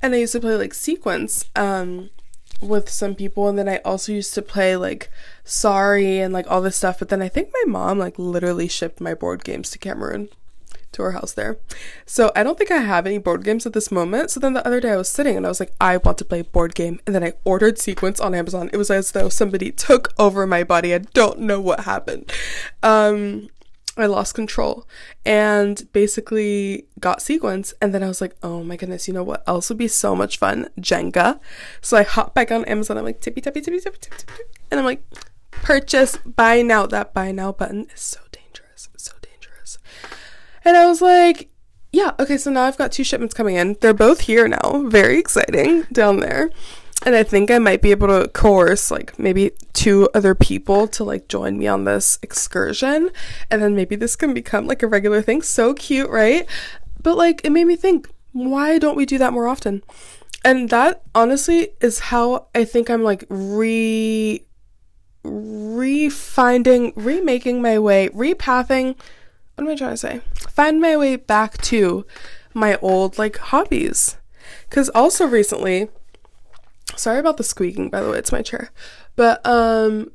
And 0.04 0.14
I 0.14 0.20
used 0.20 0.34
to 0.34 0.40
play 0.40 0.56
like 0.56 0.76
Sequence 0.76 1.50
um, 1.56 2.12
with 2.62 2.90
some 2.90 3.16
people, 3.16 3.50
and 3.50 3.58
then 3.58 3.68
I 3.68 3.78
also 3.78 4.12
used 4.12 4.36
to 4.36 4.44
play 4.44 4.76
like 4.76 5.10
Sorry 5.44 6.20
and 6.20 6.32
like 6.32 6.46
all 6.48 6.62
this 6.62 6.78
stuff. 6.78 7.00
But 7.00 7.10
then 7.10 7.24
I 7.24 7.28
think 7.28 7.50
my 7.52 7.64
mom 7.72 7.98
like 7.98 8.20
literally 8.20 8.68
shipped 8.68 9.02
my 9.02 9.16
board 9.16 9.44
games 9.44 9.72
to 9.72 9.80
Cameroon 9.80 10.30
to 10.94 11.04
our 11.04 11.12
house 11.12 11.34
there. 11.34 11.58
So 12.06 12.32
I 12.36 12.44
don't 12.44 12.58
think 12.58 12.72
I 12.72 12.78
have 12.78 13.06
any 13.06 13.18
board 13.18 13.44
games 13.44 13.66
at 13.66 13.74
this 13.74 13.92
moment. 13.92 14.32
So 14.32 14.40
then 14.40 14.54
the 14.54 14.66
other 14.66 14.80
day 14.80 14.92
I 14.92 14.98
was 14.98 15.10
sitting 15.10 15.38
and 15.38 15.46
I 15.46 15.50
was 15.50 15.60
like, 15.60 15.74
I 15.80 15.98
want 15.98 16.18
to 16.20 16.26
play 16.26 16.42
board 16.42 16.76
game. 16.76 17.00
And 17.06 17.16
then 17.16 17.24
I 17.24 17.34
ordered 17.46 17.80
Sequence 17.80 18.20
on 18.20 18.36
Amazon. 18.36 18.70
It 18.74 18.78
was 18.78 18.92
as 18.92 19.12
though 19.12 19.30
somebody 19.30 19.72
took 19.72 20.14
over 20.20 20.46
my 20.46 20.64
body. 20.64 20.94
I 20.94 21.00
don't 21.00 21.40
know 21.40 21.60
what 21.60 21.82
happened. 21.82 22.32
Um, 22.84 23.50
I 23.98 24.06
lost 24.06 24.36
control 24.36 24.88
and 25.26 25.88
basically 25.92 26.86
got 27.00 27.22
sequence. 27.22 27.74
And 27.82 27.94
then 27.94 28.04
I 28.04 28.08
was 28.08 28.22
like, 28.22 28.36
oh 28.42 28.64
my 28.64 28.78
goodness, 28.78 29.08
you 29.08 29.14
know 29.14 29.24
what 29.24 29.44
else 29.48 29.70
would 29.70 29.78
be 29.78 29.88
so 29.88 30.16
much 30.16 30.38
fun? 30.38 30.70
Jenga. 30.80 31.40
So 31.82 31.98
I 31.98 32.04
hop 32.04 32.34
back 32.34 32.52
on 32.52 32.66
Amazon. 32.66 32.98
I'm 32.98 33.06
like, 33.06 33.22
tippy, 33.22 33.42
tippy, 33.42 33.62
tippy, 33.62 33.80
tippy, 33.80 33.98
tippy, 34.00 34.18
tippy. 34.18 34.44
And 34.70 34.80
I'm 34.80 34.86
like, 34.86 35.04
purchase, 35.52 36.18
buy 36.18 36.62
now. 36.62 36.86
That 36.86 37.14
buy 37.14 37.32
now 37.32 37.52
button 37.52 37.88
is 37.94 38.02
so 38.02 38.20
dangerous. 38.32 38.90
So. 38.96 39.12
And 40.64 40.78
I 40.78 40.86
was 40.86 41.02
like, 41.02 41.50
yeah, 41.92 42.12
okay, 42.20 42.38
so 42.38 42.52
now 42.52 42.64
I've 42.64 42.78
got 42.78 42.92
two 42.92 43.04
shipments 43.04 43.34
coming 43.34 43.56
in. 43.56 43.78
They're 43.82 43.94
both 43.94 44.22
here 44.22 44.48
now. 44.48 44.84
Very 44.88 45.20
exciting 45.20 45.84
down 45.92 46.20
there 46.20 46.50
and 47.04 47.16
I 47.16 47.24
think 47.24 47.50
I 47.50 47.60
might 47.60 47.82
be 47.82 47.92
able 47.92 48.08
to 48.08 48.28
coerce 48.30 48.92
like 48.92 49.18
maybe 49.18 49.52
two 49.74 50.08
other 50.14 50.36
people 50.36 50.88
to 50.90 51.04
like 51.04 51.28
join 51.28 51.58
me 51.58 51.68
on 51.68 51.86
this 51.86 52.20
excursion 52.22 53.10
and 53.50 53.62
then 53.62 53.76
maybe 53.76 53.96
this 53.96 54.16
can 54.16 54.34
become 54.34 54.68
like 54.68 54.84
a 54.84 54.88
regular 54.88 55.22
thing. 55.22 55.42
So 55.42 55.74
cute, 55.74 56.10
right? 56.10 56.46
But 57.02 57.18
like 57.18 57.42
it 57.44 57.52
made 57.52 57.66
me 57.66 57.76
think, 57.76 58.08
why 58.34 58.78
don't 58.78 58.96
we 58.96 59.06
do 59.06 59.18
that 59.18 59.34
more 59.34 59.48
often? 59.48 59.84
And 60.46 60.70
that 60.70 61.04
honestly 61.14 61.70
is 61.82 62.00
how 62.00 62.48
I 62.54 62.66
think 62.66 62.90
I'm 62.90 63.04
like 63.04 63.26
re 63.30 64.46
refinding, 65.24 66.94
remaking 66.96 67.62
my 67.62 67.78
way, 67.80 68.10
repathing. 68.10 68.96
What 69.62 69.68
am 69.68 69.74
I 69.74 69.78
trying 69.78 69.92
to 69.92 69.98
say? 69.98 70.22
Find 70.50 70.82
my 70.82 70.98
way 70.98 71.18
back 71.18 71.60
to 71.60 72.04
my 72.52 72.78
old 72.78 73.20
like 73.20 73.38
hobbies. 73.38 74.18
Cause 74.72 74.90
also 74.90 75.28
recently 75.28 75.90
Sorry 76.96 77.20
about 77.20 77.38
the 77.38 77.44
squeaking, 77.44 77.90
by 77.90 78.02
the 78.02 78.10
way, 78.10 78.18
it's 78.18 78.32
my 78.32 78.42
chair. 78.42 78.72
But 79.16 79.40
um 79.46 80.14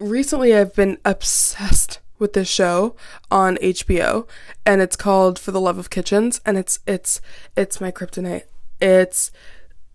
recently 0.00 0.56
I've 0.56 0.74
been 0.74 0.98
obsessed 1.04 2.00
with 2.18 2.32
this 2.32 2.48
show 2.48 2.96
on 3.30 3.58
HBO 3.58 4.26
and 4.66 4.82
it's 4.82 4.96
called 4.96 5.38
For 5.38 5.52
the 5.52 5.60
Love 5.60 5.78
of 5.78 5.88
Kitchens 5.88 6.40
and 6.44 6.58
it's 6.58 6.80
it's 6.84 7.20
it's 7.56 7.80
my 7.80 7.92
kryptonite. 7.92 8.46
It's 8.80 9.30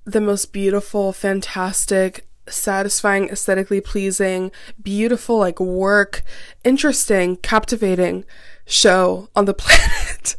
the 0.06 0.22
most 0.22 0.54
beautiful, 0.54 1.12
fantastic, 1.12 2.26
satisfying, 2.48 3.30
aesthetically 3.30 3.82
pleasing, 3.82 4.52
beautiful 4.82 5.38
like 5.38 5.60
work, 5.60 6.24
interesting, 6.64 7.36
captivating 7.38 8.24
show 8.66 9.30
on 9.36 9.46
the 9.46 9.54
planet. 9.54 10.36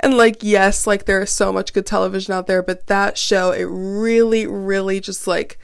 and 0.00 0.16
like 0.16 0.42
yes 0.42 0.86
like 0.86 1.04
there 1.04 1.20
is 1.22 1.30
so 1.30 1.52
much 1.52 1.74
good 1.74 1.84
television 1.84 2.32
out 2.32 2.46
there 2.46 2.62
but 2.62 2.86
that 2.86 3.18
show 3.18 3.52
it 3.52 3.64
really 3.64 4.46
really 4.46 5.00
just 5.00 5.26
like 5.26 5.58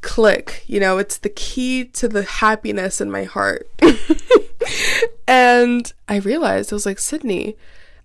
click 0.00 0.62
you 0.66 0.78
know? 0.78 0.98
It's 0.98 1.18
the 1.18 1.28
key 1.28 1.84
to 1.84 2.08
the 2.08 2.22
happiness 2.22 3.00
in 3.00 3.10
my 3.10 3.24
heart. 3.24 3.68
And 5.26 5.92
i 6.08 6.16
realized 6.16 6.72
i 6.72 6.76
was 6.76 6.86
like 6.86 6.98
sydney 6.98 7.54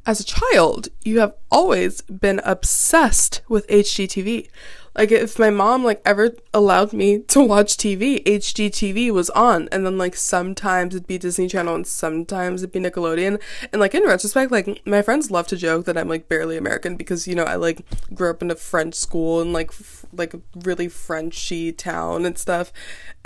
as 0.06 0.20
a 0.20 0.26
child 0.26 0.90
you 1.04 1.20
have 1.22 1.34
always 1.50 2.02
been 2.02 2.42
obsessed 2.44 3.42
with 3.48 3.66
hgtv 3.68 4.50
like 4.96 5.12
if 5.12 5.40
my 5.40 5.50
mom 5.50 5.84
like 5.84 6.02
ever 6.06 6.36
allowed 6.54 6.94
me 6.94 7.20
to 7.20 7.44
watch 7.44 7.78
TV, 7.78 8.24
HGTV 8.24 9.12
was 9.12 9.30
on 9.32 9.68
and 9.72 9.86
then 9.86 9.98
like 9.98 10.16
sometimes 10.16 10.94
it'd 10.94 11.08
be 11.08 11.18
Disney 11.18 11.48
Channel 11.48 11.76
and 11.76 11.88
sometimes 11.88 12.62
it'd 12.62 12.72
be 12.72 12.80
Nickelodeon. 12.80 13.42
And 13.72 13.80
like 13.80 13.96
in 13.96 14.04
retrospect, 14.04 14.52
like 14.52 14.86
my 14.86 15.02
friends 15.02 15.32
love 15.32 15.48
to 15.48 15.58
joke 15.58 15.86
that 15.86 15.98
I'm 15.98 16.10
like 16.10 16.30
barely 16.30 16.58
American 16.58 16.96
because 16.96 17.28
you 17.28 17.36
know, 17.36 17.44
I 17.44 17.56
like 17.56 17.82
grew 18.14 18.30
up 18.30 18.42
in 18.42 18.52
a 18.52 18.56
French 18.56 18.94
school 18.94 19.42
and 19.42 19.52
like 19.52 19.70
f- 19.70 20.06
like 20.14 20.34
a 20.34 20.42
really 20.64 20.88
Frenchy 20.88 21.72
town 21.72 22.26
and 22.26 22.38
stuff. 22.38 22.72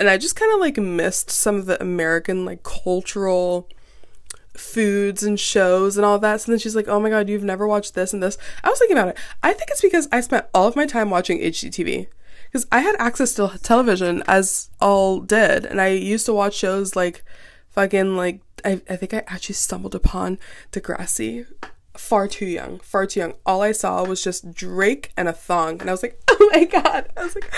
And 0.00 0.08
I 0.08 0.16
just 0.16 0.36
kind 0.36 0.52
of 0.52 0.60
like 0.60 0.78
missed 0.78 1.30
some 1.30 1.56
of 1.56 1.66
the 1.66 1.80
American 1.82 2.44
like 2.44 2.62
cultural 2.62 3.68
foods 4.58 5.22
and 5.22 5.38
shows 5.38 5.96
and 5.96 6.04
all 6.04 6.18
that. 6.18 6.40
So 6.40 6.52
then 6.52 6.58
she's 6.58 6.76
like, 6.76 6.88
oh 6.88 7.00
my 7.00 7.10
god, 7.10 7.28
you've 7.28 7.44
never 7.44 7.66
watched 7.66 7.94
this 7.94 8.12
and 8.12 8.22
this. 8.22 8.38
I 8.62 8.68
was 8.68 8.78
thinking 8.78 8.96
about 8.96 9.08
it. 9.08 9.18
I 9.42 9.52
think 9.52 9.70
it's 9.70 9.80
because 9.80 10.08
I 10.12 10.20
spent 10.20 10.46
all 10.54 10.68
of 10.68 10.76
my 10.76 10.86
time 10.86 11.10
watching 11.10 11.38
HGTV. 11.40 12.08
Because 12.46 12.66
I 12.72 12.80
had 12.80 12.96
access 12.98 13.34
to 13.34 13.58
television 13.62 14.22
as 14.26 14.70
all 14.80 15.20
did. 15.20 15.66
And 15.66 15.80
I 15.80 15.88
used 15.88 16.26
to 16.26 16.32
watch 16.32 16.54
shows 16.54 16.96
like 16.96 17.22
fucking 17.68 18.16
like 18.16 18.40
I, 18.64 18.80
I 18.88 18.96
think 18.96 19.14
I 19.14 19.24
actually 19.26 19.54
stumbled 19.54 19.94
upon 19.94 20.38
Degrassi 20.72 21.46
far 21.98 22.28
too 22.28 22.46
young, 22.46 22.78
far 22.78 23.06
too 23.06 23.20
young. 23.20 23.34
All 23.44 23.60
I 23.62 23.72
saw 23.72 24.04
was 24.04 24.22
just 24.22 24.52
Drake 24.52 25.12
and 25.16 25.28
a 25.28 25.32
thong, 25.32 25.80
and 25.80 25.90
I 25.90 25.92
was 25.92 26.02
like, 26.02 26.20
oh 26.48 26.56
my 26.58 26.64
god! 26.64 27.08
I 27.16 27.24
was 27.24 27.34
like, 27.34 27.52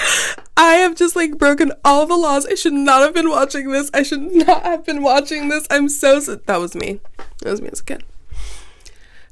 I 0.56 0.74
have 0.74 0.96
just 0.96 1.16
like 1.16 1.38
broken 1.38 1.72
all 1.84 2.06
the 2.06 2.16
laws. 2.16 2.46
I 2.46 2.54
should 2.54 2.72
not 2.72 3.02
have 3.02 3.14
been 3.14 3.30
watching 3.30 3.70
this. 3.70 3.90
I 3.92 4.02
should 4.02 4.20
not 4.20 4.62
have 4.62 4.84
been 4.84 5.02
watching 5.02 5.48
this. 5.48 5.66
I'm 5.70 5.88
so 5.88 6.20
that 6.20 6.60
was 6.60 6.74
me. 6.74 7.00
That 7.42 7.50
was 7.50 7.60
me 7.60 7.68
as 7.72 7.80
a 7.80 7.84
kid. 7.84 8.04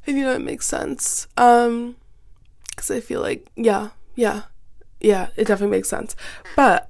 And 0.07 0.17
you 0.17 0.23
know 0.23 0.33
it 0.33 0.41
makes 0.41 0.65
sense. 0.65 1.27
Um, 1.37 1.95
because 2.69 2.91
I 2.91 2.99
feel 2.99 3.21
like 3.21 3.47
yeah, 3.55 3.89
yeah, 4.15 4.43
yeah, 4.99 5.27
it 5.35 5.45
definitely 5.45 5.77
makes 5.77 5.89
sense. 5.89 6.15
But 6.55 6.89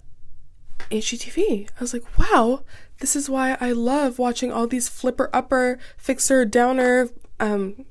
HGTV, 0.92 1.70
I 1.70 1.80
was 1.80 1.94
like, 1.94 2.04
wow, 2.18 2.64
this 3.00 3.16
is 3.16 3.30
why 3.30 3.58
I 3.60 3.72
love 3.72 4.20
watching 4.20 4.52
all 4.52 4.68
these 4.68 4.90
flipper 4.90 5.30
upper, 5.34 5.80
fixer 5.98 6.46
downer, 6.46 7.10
um, 7.40 7.86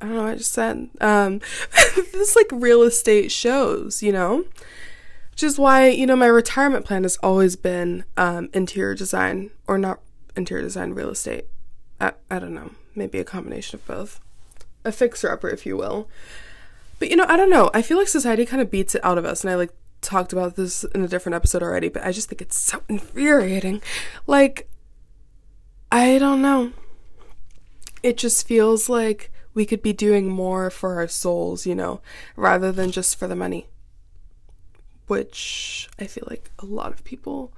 I 0.00 0.06
don't 0.06 0.16
know 0.16 0.26
I 0.26 0.34
just 0.34 0.52
said. 0.52 0.88
Um, 1.00 1.40
this 2.12 2.36
like 2.36 2.48
real 2.52 2.82
estate 2.82 3.30
shows, 3.30 4.02
you 4.02 4.12
know? 4.12 4.44
Which 5.32 5.42
is 5.42 5.58
why, 5.58 5.88
you 5.88 6.06
know, 6.06 6.16
my 6.16 6.26
retirement 6.26 6.84
plan 6.84 7.02
has 7.04 7.16
always 7.22 7.56
been 7.56 8.04
um, 8.16 8.48
interior 8.52 8.94
design 8.94 9.50
or 9.66 9.78
not 9.78 10.00
interior 10.36 10.62
design, 10.62 10.92
real 10.92 11.10
estate. 11.10 11.46
I, 12.00 12.12
I 12.30 12.38
don't 12.38 12.54
know. 12.54 12.72
Maybe 12.94 13.18
a 13.18 13.24
combination 13.24 13.76
of 13.78 13.86
both. 13.86 14.20
A 14.84 14.92
fixer 14.92 15.30
upper, 15.30 15.48
if 15.48 15.64
you 15.64 15.76
will. 15.76 16.08
But, 16.98 17.10
you 17.10 17.16
know, 17.16 17.24
I 17.28 17.36
don't 17.36 17.50
know. 17.50 17.70
I 17.72 17.82
feel 17.82 17.96
like 17.96 18.08
society 18.08 18.44
kind 18.44 18.60
of 18.60 18.70
beats 18.70 18.94
it 18.94 19.04
out 19.04 19.18
of 19.18 19.24
us. 19.24 19.42
And 19.42 19.50
I 19.50 19.54
like 19.54 19.70
talked 20.00 20.32
about 20.32 20.56
this 20.56 20.84
in 20.84 21.02
a 21.04 21.08
different 21.08 21.36
episode 21.36 21.62
already, 21.62 21.88
but 21.88 22.04
I 22.04 22.12
just 22.12 22.28
think 22.28 22.42
it's 22.42 22.58
so 22.58 22.82
infuriating. 22.88 23.82
Like, 24.26 24.68
I 25.92 26.18
don't 26.18 26.42
know. 26.42 26.72
It 28.02 28.16
just 28.16 28.46
feels 28.46 28.88
like 28.88 29.30
we 29.60 29.66
could 29.66 29.82
be 29.82 29.92
doing 29.92 30.26
more 30.26 30.70
for 30.70 30.94
our 30.94 31.06
souls, 31.06 31.66
you 31.66 31.74
know, 31.74 32.00
rather 32.34 32.72
than 32.72 32.90
just 32.90 33.18
for 33.18 33.26
the 33.26 33.36
money. 33.36 33.66
Which 35.06 35.86
I 35.98 36.06
feel 36.06 36.24
like 36.30 36.50
a 36.60 36.64
lot 36.64 36.92
of 36.92 37.04
people 37.04 37.52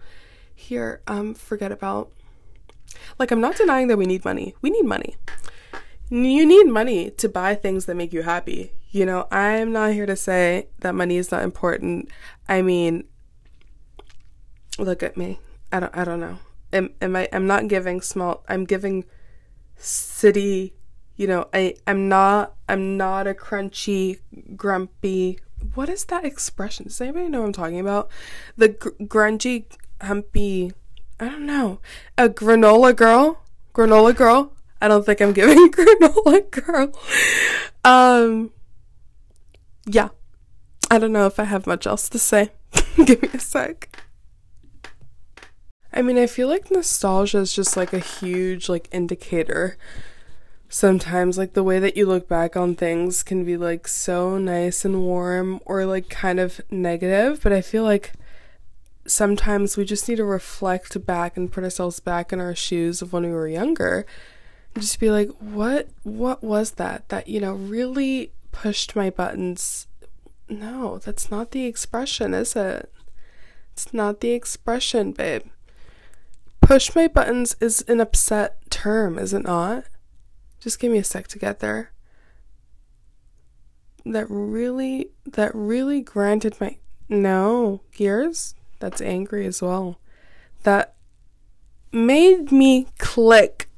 here 0.53 1.01
um 1.07 1.33
forget 1.35 1.71
about. 1.71 2.11
Like 3.21 3.31
I'm 3.31 3.41
not 3.41 3.55
denying 3.55 3.87
that 3.87 3.99
we 3.99 4.05
need 4.05 4.25
money. 4.25 4.57
We 4.63 4.71
need 4.71 4.85
money. 4.85 5.15
You 6.11 6.45
need 6.45 6.67
money 6.67 7.11
to 7.11 7.29
buy 7.29 7.55
things 7.55 7.87
that 7.87 7.95
make 7.95 8.13
you 8.13 8.23
happy. 8.23 8.73
You 8.91 9.07
know, 9.07 9.29
I'm 9.31 9.71
not 9.71 9.93
here 9.93 10.07
to 10.07 10.17
say 10.17 10.67
that 10.81 10.97
money 10.97 11.19
is 11.19 11.31
not 11.31 11.45
important. 11.45 12.09
I 12.49 12.63
mean, 12.63 13.05
look 14.77 15.05
at 15.05 15.17
me. 15.17 15.39
I 15.71 15.79
don't 15.79 15.97
I 15.97 16.03
don't 16.03 16.19
know. 16.19 16.41
Am, 16.73 16.91
am 17.01 17.15
I 17.15 17.29
I'm 17.33 17.47
not 17.47 17.69
giving 17.69 18.01
small 18.01 18.43
I'm 18.49 18.65
giving 18.65 19.05
city 19.77 20.75
you 21.17 21.27
know, 21.27 21.49
I 21.53 21.75
I'm 21.87 22.09
not 22.09 22.55
I'm 22.69 22.97
not 22.97 23.27
a 23.27 23.35
crunchy, 23.35 24.21
grumpy. 24.57 25.39
What 25.75 25.89
is 25.89 26.05
that 26.07 26.25
expression? 26.25 26.87
Does 26.87 27.01
anybody 27.01 27.29
know 27.29 27.41
what 27.41 27.47
I'm 27.47 27.53
talking 27.53 27.81
about? 27.81 28.11
The 28.57 28.69
gr- 28.69 28.91
grungy, 29.03 29.65
humpy. 30.01 30.73
I 31.21 31.27
don't 31.27 31.47
know. 31.47 31.81
A 32.19 32.29
granola 32.29 32.97
girl. 32.97 33.43
Granola 33.75 34.15
girl. 34.17 34.53
I 34.81 34.89
don't 34.89 35.07
think 35.07 35.21
I'm 35.21 35.33
giving 35.33 35.71
granola 35.71 36.51
girl. 36.51 36.93
Um. 37.85 38.51
Yeah. 39.87 40.09
I 40.91 40.99
don't 40.99 41.13
know 41.13 41.27
if 41.27 41.39
I 41.39 41.45
have 41.45 41.67
much 41.67 41.87
else 41.87 42.09
to 42.11 42.19
say. 42.19 42.51
Give 43.05 43.23
me 43.23 43.29
a 43.33 43.39
sec. 43.39 43.97
I 45.93 46.03
mean, 46.03 46.19
I 46.19 46.27
feel 46.27 46.49
like 46.49 46.71
nostalgia 46.71 47.39
is 47.39 47.53
just 47.53 47.77
like 47.77 47.93
a 47.93 47.99
huge 47.99 48.69
like 48.69 48.89
indicator 48.93 49.77
sometimes 50.73 51.37
like 51.37 51.53
the 51.53 51.63
way 51.63 51.79
that 51.79 51.99
you 51.99 52.07
look 52.07 52.27
back 52.27 52.57
on 52.57 52.75
things 52.75 53.23
can 53.23 53.45
be 53.45 53.59
like 53.59 53.87
so 53.87 54.39
nice 54.39 54.87
and 54.87 55.03
warm 55.03 55.61
or 55.67 55.85
like 55.85 56.09
kind 56.09 56.41
of 56.41 56.63
negative 56.71 57.41
but 57.43 57.53
i 57.53 57.61
feel 57.61 57.85
like 57.85 58.15
sometimes 59.07 59.77
we 59.77 59.85
just 59.85 60.09
need 60.09 60.17
to 60.17 60.25
reflect 60.25 61.05
back 61.05 61.37
and 61.37 61.53
put 61.53 61.63
ourselves 61.63 62.01
back 62.01 62.33
in 62.33 62.41
our 62.41 62.55
shoes 62.55 63.03
of 63.03 63.13
when 63.13 63.25
we 63.25 63.31
were 63.33 63.49
younger 63.49 64.07
and 64.75 64.83
just 64.83 64.99
be 64.99 65.11
like 65.11 65.29
what 65.41 65.89
what 66.05 66.43
was 66.43 66.73
that 66.73 67.07
that 67.11 67.29
you 67.29 67.39
know 67.39 67.53
really 67.53 68.33
pushed 68.51 68.97
my 68.97 69.11
buttons? 69.11 69.87
No 70.49 70.99
that's 70.99 71.31
not 71.31 71.51
the 71.51 71.67
expression 71.67 72.33
is 72.33 72.57
it? 72.57 72.91
It's 73.73 73.93
not 73.93 74.21
the 74.21 74.33
expression 74.33 75.13
babe. 75.13 75.43
Push 76.61 76.95
my 76.95 77.09
buttons 77.09 77.57
is 77.61 77.85
an 77.89 78.01
upset 78.01 78.57
term 78.71 79.19
is 79.19 79.35
it 79.35 79.43
not 79.43 79.85
just 80.63 80.79
give 80.79 80.93
me 80.93 80.99
a 80.99 81.05
sec 81.05 81.27
to 81.29 81.39
get 81.39 81.59
there. 81.59 81.91
That 84.07 84.27
really, 84.31 85.11
that 85.27 85.55
really 85.55 86.01
granted 86.01 86.61
my. 86.61 86.79
No, 87.09 87.83
gears? 87.93 88.55
That's 88.79 89.03
angry 89.03 89.45
as 89.47 89.61
well. 89.61 89.99
That 90.63 90.95
made 91.93 92.53
me 92.53 92.87
click. 92.99 93.69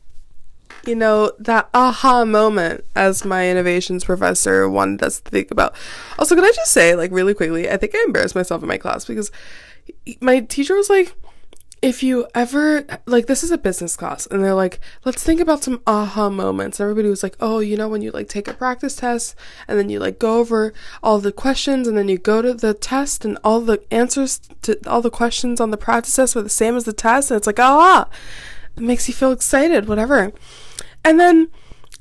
you 0.86 0.94
know, 0.94 1.32
that 1.38 1.68
aha 1.74 2.24
moment 2.24 2.84
as 2.94 3.24
my 3.24 3.48
innovations 3.50 4.04
professor 4.04 4.68
wanted 4.68 5.02
us 5.02 5.20
to 5.20 5.30
think 5.30 5.50
about. 5.50 5.74
Also, 6.18 6.34
can 6.34 6.44
I 6.44 6.52
just 6.54 6.72
say, 6.72 6.94
like, 6.94 7.10
really 7.10 7.34
quickly, 7.34 7.70
I 7.70 7.76
think 7.76 7.94
I 7.94 8.02
embarrassed 8.06 8.34
myself 8.34 8.62
in 8.62 8.68
my 8.68 8.78
class 8.78 9.04
because 9.04 9.30
my 10.20 10.40
teacher 10.40 10.74
was 10.74 10.90
like, 10.90 11.14
if 11.84 12.02
you 12.02 12.26
ever 12.34 12.86
like 13.04 13.26
this 13.26 13.44
is 13.44 13.50
a 13.50 13.58
business 13.58 13.94
class 13.94 14.26
and 14.28 14.42
they're 14.42 14.54
like 14.54 14.80
let's 15.04 15.22
think 15.22 15.38
about 15.38 15.62
some 15.62 15.82
aha 15.86 16.30
moments. 16.30 16.80
Everybody 16.80 17.10
was 17.10 17.22
like 17.22 17.36
oh 17.40 17.58
you 17.58 17.76
know 17.76 17.88
when 17.88 18.00
you 18.00 18.10
like 18.10 18.26
take 18.26 18.48
a 18.48 18.54
practice 18.54 18.96
test 18.96 19.34
and 19.68 19.78
then 19.78 19.90
you 19.90 19.98
like 19.98 20.18
go 20.18 20.38
over 20.38 20.72
all 21.02 21.18
the 21.18 21.30
questions 21.30 21.86
and 21.86 21.94
then 21.94 22.08
you 22.08 22.16
go 22.16 22.40
to 22.40 22.54
the 22.54 22.72
test 22.72 23.26
and 23.26 23.38
all 23.44 23.60
the 23.60 23.82
answers 23.90 24.40
to 24.62 24.78
all 24.88 25.02
the 25.02 25.10
questions 25.10 25.60
on 25.60 25.72
the 25.72 25.76
practice 25.76 26.16
test 26.16 26.34
are 26.34 26.40
the 26.40 26.48
same 26.48 26.74
as 26.74 26.84
the 26.84 26.94
test 26.94 27.30
and 27.30 27.36
it's 27.36 27.46
like 27.46 27.60
ah 27.60 28.08
it 28.74 28.82
makes 28.82 29.06
you 29.06 29.12
feel 29.12 29.30
excited 29.30 29.86
whatever. 29.86 30.32
And 31.04 31.20
then 31.20 31.50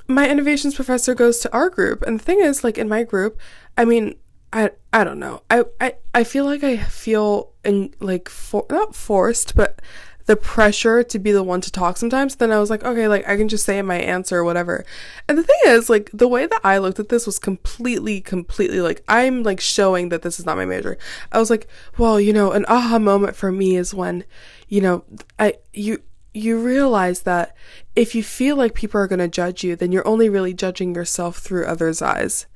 my 0.08 0.30
innovations 0.30 0.76
professor 0.76 1.14
goes 1.14 1.40
to 1.40 1.52
our 1.52 1.70
group 1.70 2.04
and 2.04 2.22
the 2.22 2.24
thing 2.24 2.40
is 2.40 2.64
like 2.64 2.78
in 2.78 2.90
my 2.90 3.04
group 3.04 3.40
i 3.78 3.86
mean 3.86 4.14
I 4.54 4.72
I 4.94 5.04
don't 5.04 5.20
know. 5.20 5.42
I 5.50 5.66
I, 5.82 5.96
I 6.14 6.24
feel 6.24 6.46
like 6.46 6.64
I 6.64 6.78
feel 6.78 7.52
in 7.66 7.94
like 8.00 8.30
for 8.30 8.66
not 8.70 8.96
forced, 8.96 9.56
but 9.56 9.82
the 10.26 10.36
pressure 10.38 11.04
to 11.04 11.20
be 11.20 11.32
the 11.34 11.44
one 11.44 11.60
to 11.62 11.72
talk 11.72 11.98
sometimes. 11.98 12.36
Then 12.36 12.52
I 12.52 12.60
was 12.60 12.70
like, 12.70 12.84
okay, 12.84 13.08
like 13.08 13.28
I 13.28 13.36
can 13.36 13.50
just 13.50 13.66
say 13.66 13.82
my 13.82 13.98
answer 13.98 14.38
or 14.38 14.44
whatever. 14.44 14.86
And 15.28 15.38
the 15.38 15.44
thing 15.44 15.60
is, 15.66 15.90
like 15.90 16.10
the 16.14 16.28
way 16.28 16.46
that 16.46 16.62
I 16.64 16.78
looked 16.78 17.00
at 17.00 17.10
this 17.10 17.26
was 17.26 17.40
completely, 17.40 18.22
completely 18.22 18.80
like 18.80 19.04
I'm 19.08 19.44
like 19.44 19.60
showing 19.60 20.10
that 20.10 20.22
this 20.22 20.40
is 20.40 20.46
not 20.46 20.58
my 20.58 20.66
major. 20.66 20.98
I 21.32 21.40
was 21.40 21.50
like, 21.50 21.68
well, 21.98 22.22
you 22.22 22.32
know, 22.32 22.52
an 22.52 22.66
aha 22.70 23.00
moment 23.00 23.36
for 23.36 23.52
me 23.52 23.76
is 23.76 23.94
when, 23.94 24.24
you 24.70 24.82
know, 24.82 25.04
I 25.40 25.56
you 25.74 26.04
you 26.34 26.60
realize 26.60 27.24
that 27.24 27.56
if 27.96 28.16
you 28.16 28.24
feel 28.24 28.56
like 28.56 28.74
people 28.74 29.00
are 29.00 29.08
going 29.08 29.20
to 29.20 29.28
judge 29.28 29.64
you, 29.64 29.76
then 29.76 29.92
you're 29.92 30.08
only 30.08 30.30
really 30.30 30.54
judging 30.54 30.96
yourself 30.96 31.38
through 31.38 31.66
others' 31.66 32.02
eyes. 32.02 32.48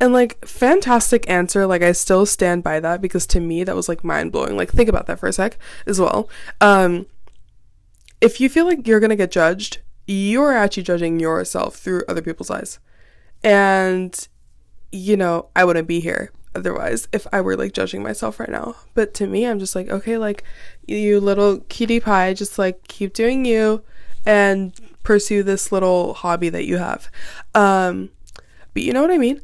And 0.00 0.12
like, 0.12 0.44
fantastic 0.46 1.28
answer. 1.28 1.66
Like, 1.66 1.82
I 1.82 1.92
still 1.92 2.24
stand 2.24 2.62
by 2.62 2.80
that 2.80 3.00
because 3.00 3.26
to 3.28 3.40
me, 3.40 3.64
that 3.64 3.74
was 3.74 3.88
like 3.88 4.04
mind 4.04 4.32
blowing. 4.32 4.56
Like, 4.56 4.70
think 4.70 4.88
about 4.88 5.06
that 5.06 5.18
for 5.18 5.28
a 5.28 5.32
sec 5.32 5.58
as 5.86 6.00
well. 6.00 6.28
Um, 6.60 7.06
if 8.20 8.40
you 8.40 8.48
feel 8.48 8.64
like 8.66 8.86
you're 8.86 9.00
gonna 9.00 9.16
get 9.16 9.30
judged, 9.30 9.78
you're 10.06 10.52
actually 10.52 10.84
judging 10.84 11.20
yourself 11.20 11.76
through 11.76 12.02
other 12.08 12.22
people's 12.22 12.50
eyes. 12.50 12.78
And, 13.42 14.28
you 14.90 15.16
know, 15.16 15.48
I 15.54 15.64
wouldn't 15.64 15.88
be 15.88 16.00
here 16.00 16.32
otherwise 16.54 17.06
if 17.12 17.26
I 17.32 17.40
were 17.40 17.56
like 17.56 17.72
judging 17.72 18.02
myself 18.02 18.40
right 18.40 18.48
now. 18.48 18.76
But 18.94 19.14
to 19.14 19.26
me, 19.26 19.46
I'm 19.46 19.58
just 19.58 19.74
like, 19.74 19.88
okay, 19.88 20.16
like, 20.16 20.44
you 20.86 21.20
little 21.20 21.58
cutie 21.68 22.00
pie, 22.00 22.34
just 22.34 22.58
like 22.58 22.86
keep 22.88 23.12
doing 23.12 23.44
you 23.44 23.82
and 24.24 24.72
pursue 25.02 25.42
this 25.42 25.72
little 25.72 26.14
hobby 26.14 26.48
that 26.48 26.66
you 26.66 26.78
have. 26.78 27.10
Um, 27.54 28.10
but 28.74 28.82
you 28.82 28.92
know 28.92 29.02
what 29.02 29.10
I 29.10 29.18
mean? 29.18 29.40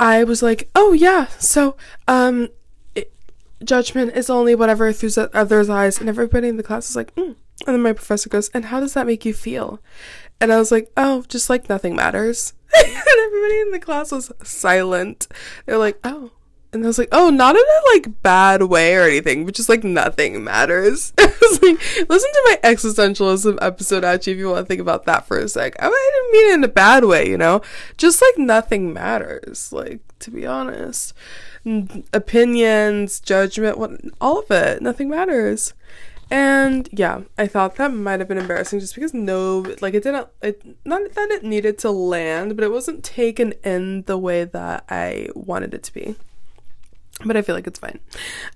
I 0.00 0.24
was 0.24 0.42
like, 0.42 0.70
oh 0.74 0.92
yeah, 0.92 1.26
so 1.38 1.76
um, 2.08 2.48
it, 2.94 3.12
judgment 3.62 4.16
is 4.16 4.30
only 4.30 4.54
whatever 4.54 4.90
through 4.94 5.10
others' 5.34 5.68
eyes, 5.68 6.00
and 6.00 6.08
everybody 6.08 6.48
in 6.48 6.56
the 6.56 6.62
class 6.62 6.88
is 6.88 6.96
like, 6.96 7.14
mm. 7.16 7.26
and 7.26 7.36
then 7.66 7.82
my 7.82 7.92
professor 7.92 8.30
goes, 8.30 8.48
and 8.54 8.64
how 8.64 8.80
does 8.80 8.94
that 8.94 9.06
make 9.06 9.26
you 9.26 9.34
feel? 9.34 9.78
And 10.40 10.50
I 10.50 10.58
was 10.58 10.72
like, 10.72 10.90
oh, 10.96 11.24
just 11.28 11.50
like 11.50 11.68
nothing 11.68 11.94
matters. 11.94 12.54
and 12.74 13.20
everybody 13.26 13.60
in 13.60 13.72
the 13.72 13.78
class 13.78 14.10
was 14.10 14.32
silent. 14.42 15.28
They're 15.66 15.76
like, 15.76 16.00
oh, 16.02 16.30
and 16.72 16.84
I 16.84 16.86
was 16.86 16.98
like, 16.98 17.08
oh, 17.10 17.30
not 17.30 17.56
in 17.56 17.62
a 17.62 17.94
like 17.94 18.22
bad 18.22 18.62
way 18.64 18.94
or 18.94 19.02
anything, 19.02 19.44
but 19.44 19.54
just 19.54 19.68
like 19.68 19.82
nothing 19.82 20.44
matters. 20.44 21.12
I 21.18 21.32
was 21.40 21.62
like, 21.62 22.08
listen 22.08 22.30
to 22.32 22.42
my 22.46 22.58
existentialism 22.62 23.58
episode 23.60 24.04
actually 24.04 24.34
if 24.34 24.38
you 24.38 24.50
want 24.50 24.64
to 24.64 24.64
think 24.66 24.80
about 24.80 25.04
that 25.06 25.26
for 25.26 25.38
a 25.38 25.48
sec. 25.48 25.74
I 25.80 25.86
didn't 25.86 26.32
mean 26.32 26.50
it 26.50 26.54
in 26.54 26.64
a 26.64 26.68
bad 26.68 27.04
way, 27.04 27.28
you 27.28 27.36
know? 27.36 27.60
Just 27.96 28.22
like 28.22 28.38
nothing 28.38 28.92
matters, 28.92 29.72
like 29.72 30.00
to 30.20 30.30
be 30.30 30.46
honest. 30.46 31.12
Opinions, 32.12 33.20
judgment, 33.20 33.76
what 33.76 34.00
all 34.20 34.38
of 34.38 34.50
it, 34.50 34.80
nothing 34.80 35.08
matters. 35.08 35.74
And 36.30 36.88
yeah, 36.92 37.22
I 37.36 37.48
thought 37.48 37.74
that 37.76 37.92
might 37.92 38.20
have 38.20 38.28
been 38.28 38.38
embarrassing 38.38 38.78
just 38.78 38.94
because 38.94 39.12
no, 39.12 39.74
like 39.80 39.94
it 39.94 40.04
didn't, 40.04 40.28
it, 40.40 40.62
not 40.84 41.12
that 41.14 41.30
it 41.32 41.42
needed 41.42 41.78
to 41.78 41.90
land, 41.90 42.54
but 42.54 42.62
it 42.62 42.70
wasn't 42.70 43.02
taken 43.02 43.54
in 43.64 44.02
the 44.02 44.16
way 44.16 44.44
that 44.44 44.84
I 44.88 45.30
wanted 45.34 45.74
it 45.74 45.82
to 45.82 45.92
be 45.92 46.14
but 47.24 47.36
I 47.36 47.42
feel 47.42 47.54
like 47.54 47.66
it's 47.66 47.78
fine. 47.78 48.00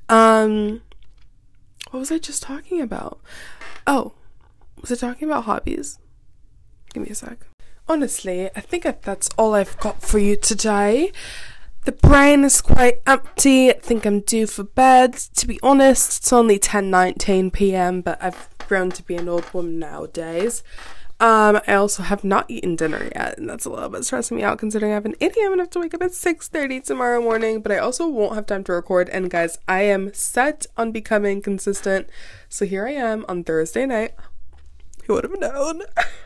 Um, 0.09 0.83
what 1.91 2.01
was 2.01 2.11
I 2.11 2.19
just 2.19 2.43
talking 2.43 2.81
about? 2.81 3.21
Oh, 3.87 4.13
was 4.81 4.91
I 4.91 4.97
talking 4.97 5.29
about 5.29 5.45
hobbies? 5.45 5.99
Give 6.93 7.03
me 7.03 7.11
a 7.11 7.15
sec. 7.15 7.47
Honestly, 7.89 8.51
I 8.57 8.61
think 8.61 8.85
that's 9.03 9.29
all 9.37 9.55
I've 9.55 9.79
got 9.79 10.03
for 10.03 10.19
you 10.19 10.37
today. 10.37 11.13
The 11.85 11.93
brain 11.93 12.45
is 12.45 12.63
quite 12.63 13.01
empty. 13.07 13.71
I 13.71 13.75
think 13.75 14.07
I'm 14.07 14.21
due 14.21 14.47
for 14.47 14.65
bed. 14.65 15.13
To 15.13 15.47
be 15.47 15.61
honest, 15.63 16.19
it's 16.19 16.33
only 16.33 16.59
10:19 16.59 17.53
p.m., 17.53 18.01
but 18.01 18.17
I've 18.23 18.49
grown 18.67 18.91
to 18.93 19.03
be 19.03 19.17
an 19.17 19.29
old 19.29 19.53
woman 19.53 19.79
nowadays. 19.79 20.63
Um, 21.21 21.61
I 21.67 21.75
also 21.75 22.03
have 22.03 22.25
not 22.25 22.51
eaten 22.51 22.75
dinner 22.75 23.09
yet, 23.15 23.39
and 23.39 23.49
that's 23.49 23.65
a 23.65 23.71
little 23.71 23.89
bit 23.89 24.05
stressing 24.05 24.37
me 24.37 24.43
out 24.43 24.59
considering 24.59 24.93
I 24.93 24.97
have 24.97 25.05
an 25.05 25.15
8 25.21 25.37
a.m. 25.37 25.53
and 25.53 25.61
have 25.61 25.71
to 25.71 25.81
wake 25.81 25.95
up 25.95 26.03
at 26.03 26.11
6:30 26.11 26.85
tomorrow 26.85 27.23
morning. 27.23 27.61
But 27.61 27.73
I 27.73 27.79
also 27.79 28.09
won't 28.09 28.35
have 28.35 28.47
time 28.47 28.65
to 28.65 28.73
record. 28.73 29.09
And 29.11 29.31
guys, 29.31 29.59
I 29.69 29.83
am 29.83 30.13
set 30.13 30.67
on 30.77 30.91
becoming 30.91 31.41
consistent. 31.41 32.09
So 32.49 32.65
here 32.65 32.87
I 32.87 32.93
am 32.93 33.25
on 33.29 33.45
Thursday 33.45 33.87
night. 33.87 34.15
Who 35.05 35.15
would 35.15 35.25
have 35.25 35.39
known? 35.39 35.83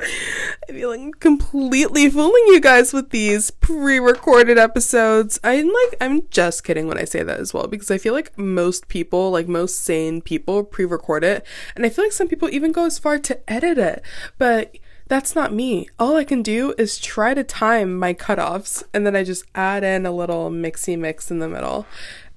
I 0.00 0.72
feel 0.72 0.90
like 0.90 1.00
I'm 1.00 1.12
completely 1.12 2.08
fooling 2.08 2.44
you 2.48 2.60
guys 2.60 2.92
with 2.92 3.10
these 3.10 3.50
pre-recorded 3.50 4.58
episodes. 4.58 5.40
I'm 5.42 5.66
like 5.66 5.96
I'm 6.00 6.28
just 6.28 6.64
kidding 6.64 6.86
when 6.86 6.98
I 6.98 7.04
say 7.04 7.22
that 7.22 7.40
as 7.40 7.52
well 7.52 7.66
because 7.66 7.90
I 7.90 7.98
feel 7.98 8.14
like 8.14 8.36
most 8.38 8.88
people, 8.88 9.30
like 9.30 9.48
most 9.48 9.80
sane 9.80 10.20
people, 10.20 10.64
pre-record 10.64 11.24
it, 11.24 11.44
and 11.74 11.84
I 11.84 11.88
feel 11.88 12.04
like 12.04 12.12
some 12.12 12.28
people 12.28 12.48
even 12.50 12.72
go 12.72 12.84
as 12.84 12.98
far 12.98 13.18
to 13.18 13.50
edit 13.50 13.78
it. 13.78 14.02
But 14.38 14.76
that's 15.08 15.34
not 15.34 15.54
me. 15.54 15.88
All 15.98 16.16
I 16.16 16.24
can 16.24 16.42
do 16.42 16.74
is 16.76 16.98
try 16.98 17.34
to 17.34 17.42
time 17.42 17.98
my 17.98 18.12
cutoffs 18.14 18.84
and 18.92 19.06
then 19.06 19.16
I 19.16 19.24
just 19.24 19.44
add 19.54 19.82
in 19.82 20.04
a 20.04 20.12
little 20.12 20.50
mixy 20.50 20.98
mix 20.98 21.30
in 21.30 21.38
the 21.38 21.48
middle. 21.48 21.86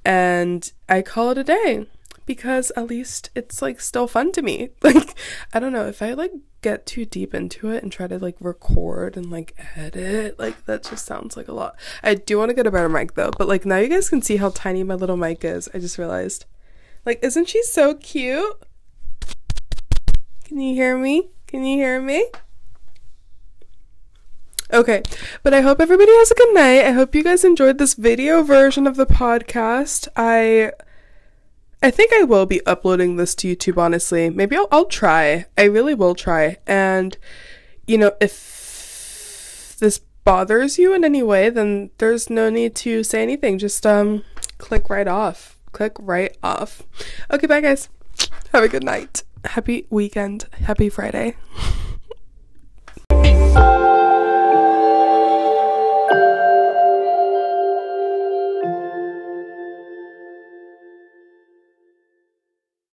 And 0.05 0.71
I 0.89 1.01
call 1.01 1.31
it 1.31 1.37
a 1.37 1.43
day 1.43 1.85
because 2.25 2.71
at 2.77 2.87
least 2.87 3.29
it's 3.35 3.61
like 3.61 3.81
still 3.81 4.07
fun 4.07 4.31
to 4.31 4.41
me. 4.41 4.69
Like 4.83 5.15
I 5.53 5.59
don't 5.59 5.73
know 5.73 5.85
if 5.85 6.01
I 6.01 6.13
like 6.13 6.31
get 6.61 6.85
too 6.85 7.05
deep 7.05 7.33
into 7.33 7.69
it 7.69 7.83
and 7.83 7.91
try 7.91 8.07
to 8.07 8.17
like 8.17 8.35
record 8.39 9.17
and 9.17 9.29
like 9.29 9.55
edit, 9.75 10.39
like 10.39 10.65
that 10.65 10.83
just 10.83 11.05
sounds 11.05 11.35
like 11.35 11.47
a 11.47 11.53
lot. 11.53 11.75
I 12.03 12.15
do 12.15 12.37
want 12.37 12.49
to 12.49 12.55
get 12.55 12.67
a 12.67 12.71
better 12.71 12.89
mic 12.89 13.15
though, 13.15 13.31
but 13.37 13.47
like 13.47 13.65
now 13.65 13.77
you 13.77 13.87
guys 13.87 14.09
can 14.09 14.21
see 14.21 14.37
how 14.37 14.49
tiny 14.49 14.83
my 14.83 14.95
little 14.95 15.17
mic 15.17 15.43
is. 15.43 15.69
I 15.73 15.79
just 15.79 15.97
realized. 15.97 16.45
Like 17.05 17.19
isn't 17.23 17.49
she 17.49 17.63
so 17.63 17.95
cute? 17.95 18.63
Can 20.43 20.59
you 20.59 20.73
hear 20.73 20.97
me? 20.97 21.29
Can 21.47 21.63
you 21.65 21.77
hear 21.77 22.01
me? 22.01 22.27
Okay, 24.73 25.03
but 25.43 25.53
I 25.53 25.61
hope 25.61 25.81
everybody 25.81 26.11
has 26.13 26.31
a 26.31 26.35
good 26.35 26.53
night. 26.53 26.85
I 26.85 26.91
hope 26.91 27.13
you 27.13 27.23
guys 27.23 27.43
enjoyed 27.43 27.77
this 27.77 27.93
video 27.93 28.41
version 28.41 28.87
of 28.87 28.95
the 28.95 29.05
podcast. 29.05 30.07
I 30.15 30.71
I 31.83 31.89
think 31.89 32.13
I 32.13 32.23
will 32.23 32.45
be 32.45 32.63
uploading 32.65 33.15
this 33.15 33.33
to 33.35 33.55
YouTube, 33.55 33.77
honestly. 33.77 34.29
Maybe 34.29 34.55
I'll, 34.55 34.67
I'll 34.71 34.85
try. 34.85 35.45
I 35.57 35.63
really 35.63 35.95
will 35.95 36.13
try. 36.13 36.57
And, 36.67 37.17
you 37.87 37.97
know, 37.97 38.11
if 38.21 39.75
this 39.79 39.99
bothers 40.23 40.77
you 40.77 40.93
in 40.93 41.03
any 41.03 41.23
way, 41.23 41.49
then 41.49 41.89
there's 41.97 42.29
no 42.29 42.51
need 42.51 42.75
to 42.75 43.03
say 43.03 43.23
anything. 43.23 43.57
Just, 43.57 43.85
um, 43.87 44.23
click 44.59 44.91
right 44.91 45.07
off. 45.07 45.57
Click 45.71 45.93
right 45.99 46.37
off. 46.43 46.83
Okay, 47.31 47.47
bye, 47.47 47.61
guys. 47.61 47.89
Have 48.53 48.63
a 48.63 48.67
good 48.67 48.83
night. 48.83 49.23
Happy 49.43 49.87
weekend. 49.89 50.45
Happy 50.53 50.87
Friday. 50.87 51.35